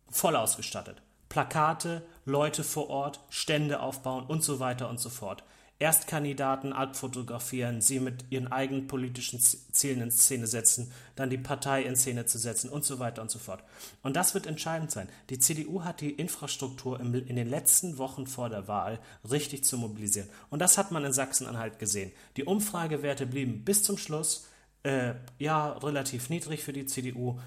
Voll 0.10 0.36
ausgestattet. 0.36 1.02
Plakate, 1.30 2.04
Leute 2.26 2.64
vor 2.64 2.90
Ort, 2.90 3.20
Stände 3.30 3.80
aufbauen 3.80 4.26
und 4.26 4.44
so 4.44 4.60
weiter 4.60 4.90
und 4.90 5.00
so 5.00 5.10
fort. 5.10 5.44
Erstkandidaten 5.80 6.72
abfotografieren, 6.72 7.82
sie 7.82 8.00
mit 8.00 8.26
ihren 8.30 8.52
eigenen 8.52 8.88
politischen 8.88 9.40
Zielen 9.40 10.02
in 10.02 10.12
Szene 10.12 10.48
setzen, 10.48 10.92
dann 11.16 11.30
die 11.30 11.38
Partei 11.38 11.84
in 11.84 11.96
Szene 11.96 12.26
zu 12.26 12.38
setzen 12.38 12.70
und 12.70 12.86
so 12.86 13.00
weiter 13.00 13.22
und 13.22 13.30
so 13.30 13.40
fort. 13.40 13.64
Und 14.02 14.16
das 14.16 14.34
wird 14.34 14.46
entscheidend 14.46 14.92
sein. 14.92 15.10
Die 15.30 15.40
CDU 15.40 15.84
hat 15.84 16.00
die 16.00 16.12
Infrastruktur 16.12 17.00
im, 17.00 17.14
in 17.14 17.36
den 17.36 17.50
letzten 17.50 17.98
Wochen 17.98 18.28
vor 18.28 18.50
der 18.50 18.68
Wahl 18.68 19.00
richtig 19.30 19.66
zu 19.66 19.78
mobilisieren. 19.78 20.30
Und 20.50 20.60
das 20.60 20.78
hat 20.78 20.92
man 20.92 21.04
in 21.04 21.12
Sachsen-Anhalt 21.12 21.80
gesehen. 21.80 22.12
Die 22.38 22.46
Umfragewerte 22.46 23.26
blieben 23.26 23.66
bis 23.66 23.84
zum 23.84 23.98
Schluss 23.98 24.48
äh, 24.84 25.16
ja 25.40 25.72
relativ 25.74 26.30
niedrig 26.30 26.64
für 26.64 26.74
die 26.74 26.86
CDU. 26.86 27.40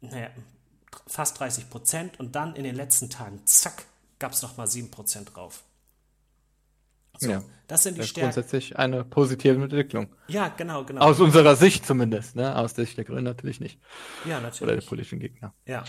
Naja, 0.00 0.30
fast 1.06 1.38
30 1.40 1.68
Prozent 1.68 2.20
und 2.20 2.36
dann 2.36 2.54
in 2.54 2.64
den 2.64 2.74
letzten 2.74 3.10
Tagen, 3.10 3.42
zack, 3.44 3.84
gab 4.18 4.32
es 4.32 4.42
nochmal 4.42 4.66
7 4.66 4.90
Prozent 4.90 5.34
drauf. 5.34 5.64
So, 7.18 7.30
Ja. 7.30 7.42
das 7.68 7.82
sind 7.82 7.94
die 7.94 7.98
Das 7.98 8.06
ist 8.06 8.10
Stärken. 8.10 8.32
grundsätzlich 8.34 8.78
eine 8.78 9.04
positive 9.04 9.62
Entwicklung. 9.62 10.08
Ja, 10.28 10.48
genau, 10.48 10.84
genau. 10.84 11.00
Aus 11.02 11.20
unserer 11.20 11.56
Sicht 11.56 11.86
zumindest, 11.86 12.36
ne? 12.36 12.56
Aus 12.56 12.74
der 12.74 12.84
Sicht 12.84 12.96
der 12.96 13.04
Grünen 13.04 13.24
natürlich 13.24 13.60
nicht. 13.60 13.78
ja, 14.24 14.38
Oder 14.38 14.40
der 14.40 14.50
natürlich. 14.50 14.86
politischen 14.86 15.18
Gegner. 15.20 15.54
Ja, 15.66 15.84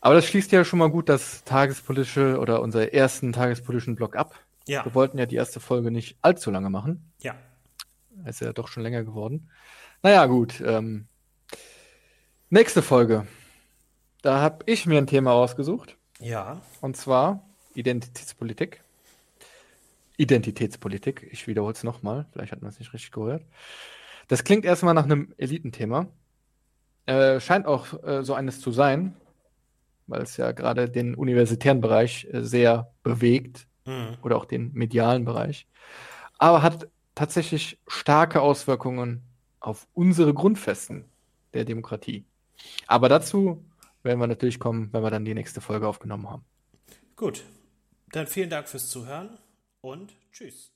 Aber 0.00 0.14
das 0.16 0.26
schließt 0.26 0.50
ja 0.52 0.64
schon 0.64 0.80
mal 0.80 0.90
gut 0.90 1.08
das 1.08 1.44
tagespolitische 1.44 2.38
oder 2.40 2.60
unseren 2.60 2.88
ersten 2.88 3.32
tagespolitischen 3.32 3.94
Block 3.94 4.16
ab. 4.16 4.34
ja, 4.66 4.84
Wir 4.84 4.94
wollten 4.94 5.16
ja 5.18 5.26
die 5.26 5.36
erste 5.36 5.60
Folge 5.60 5.90
nicht 5.90 6.16
allzu 6.22 6.50
lange 6.50 6.70
machen. 6.70 7.12
ja. 7.20 7.34
Ist 8.26 8.40
ja 8.42 8.52
doch 8.52 8.68
schon 8.68 8.82
länger 8.82 9.04
geworden. 9.04 9.48
Naja, 10.02 10.26
gut. 10.26 10.60
Ähm, 10.64 11.06
nächste 12.50 12.82
Folge. 12.82 13.26
Da 14.20 14.38
habe 14.40 14.64
ich 14.66 14.84
mir 14.86 14.98
ein 14.98 15.06
Thema 15.06 15.32
ausgesucht. 15.32 15.96
Ja, 16.20 16.60
Und 16.82 16.96
zwar 16.96 17.42
Identitätspolitik. 17.74 18.82
Identitätspolitik. 20.16 21.28
Ich 21.30 21.46
wiederhole 21.46 21.72
es 21.72 21.84
nochmal. 21.84 22.26
Vielleicht 22.32 22.52
hat 22.52 22.62
man 22.62 22.70
es 22.70 22.78
nicht 22.78 22.92
richtig 22.92 23.12
gehört. 23.12 23.44
Das 24.28 24.44
klingt 24.44 24.64
erstmal 24.64 24.94
nach 24.94 25.04
einem 25.04 25.34
Elitenthema. 25.36 26.06
Äh, 27.06 27.40
scheint 27.40 27.66
auch 27.66 28.02
äh, 28.04 28.22
so 28.22 28.34
eines 28.34 28.60
zu 28.60 28.70
sein, 28.70 29.16
weil 30.06 30.22
es 30.22 30.36
ja 30.36 30.52
gerade 30.52 30.88
den 30.88 31.14
universitären 31.14 31.80
Bereich 31.80 32.28
äh, 32.32 32.42
sehr 32.42 32.92
bewegt 33.02 33.66
mhm. 33.84 34.16
oder 34.22 34.36
auch 34.36 34.44
den 34.44 34.72
medialen 34.72 35.24
Bereich. 35.24 35.66
Aber 36.38 36.62
hat 36.62 36.88
tatsächlich 37.14 37.80
starke 37.86 38.40
Auswirkungen 38.40 39.22
auf 39.60 39.86
unsere 39.94 40.34
Grundfesten 40.34 41.04
der 41.54 41.64
Demokratie. 41.64 42.24
Aber 42.86 43.08
dazu 43.08 43.64
werden 44.02 44.20
wir 44.20 44.26
natürlich 44.26 44.58
kommen, 44.58 44.88
wenn 44.92 45.02
wir 45.02 45.10
dann 45.10 45.24
die 45.24 45.34
nächste 45.34 45.60
Folge 45.60 45.86
aufgenommen 45.86 46.30
haben. 46.30 46.44
gut. 47.16 47.44
Dann 48.10 48.26
vielen 48.26 48.50
Dank 48.50 48.68
fürs 48.68 48.90
Zuhören 48.90 49.38
und 49.82 50.14
tschüss. 50.32 50.72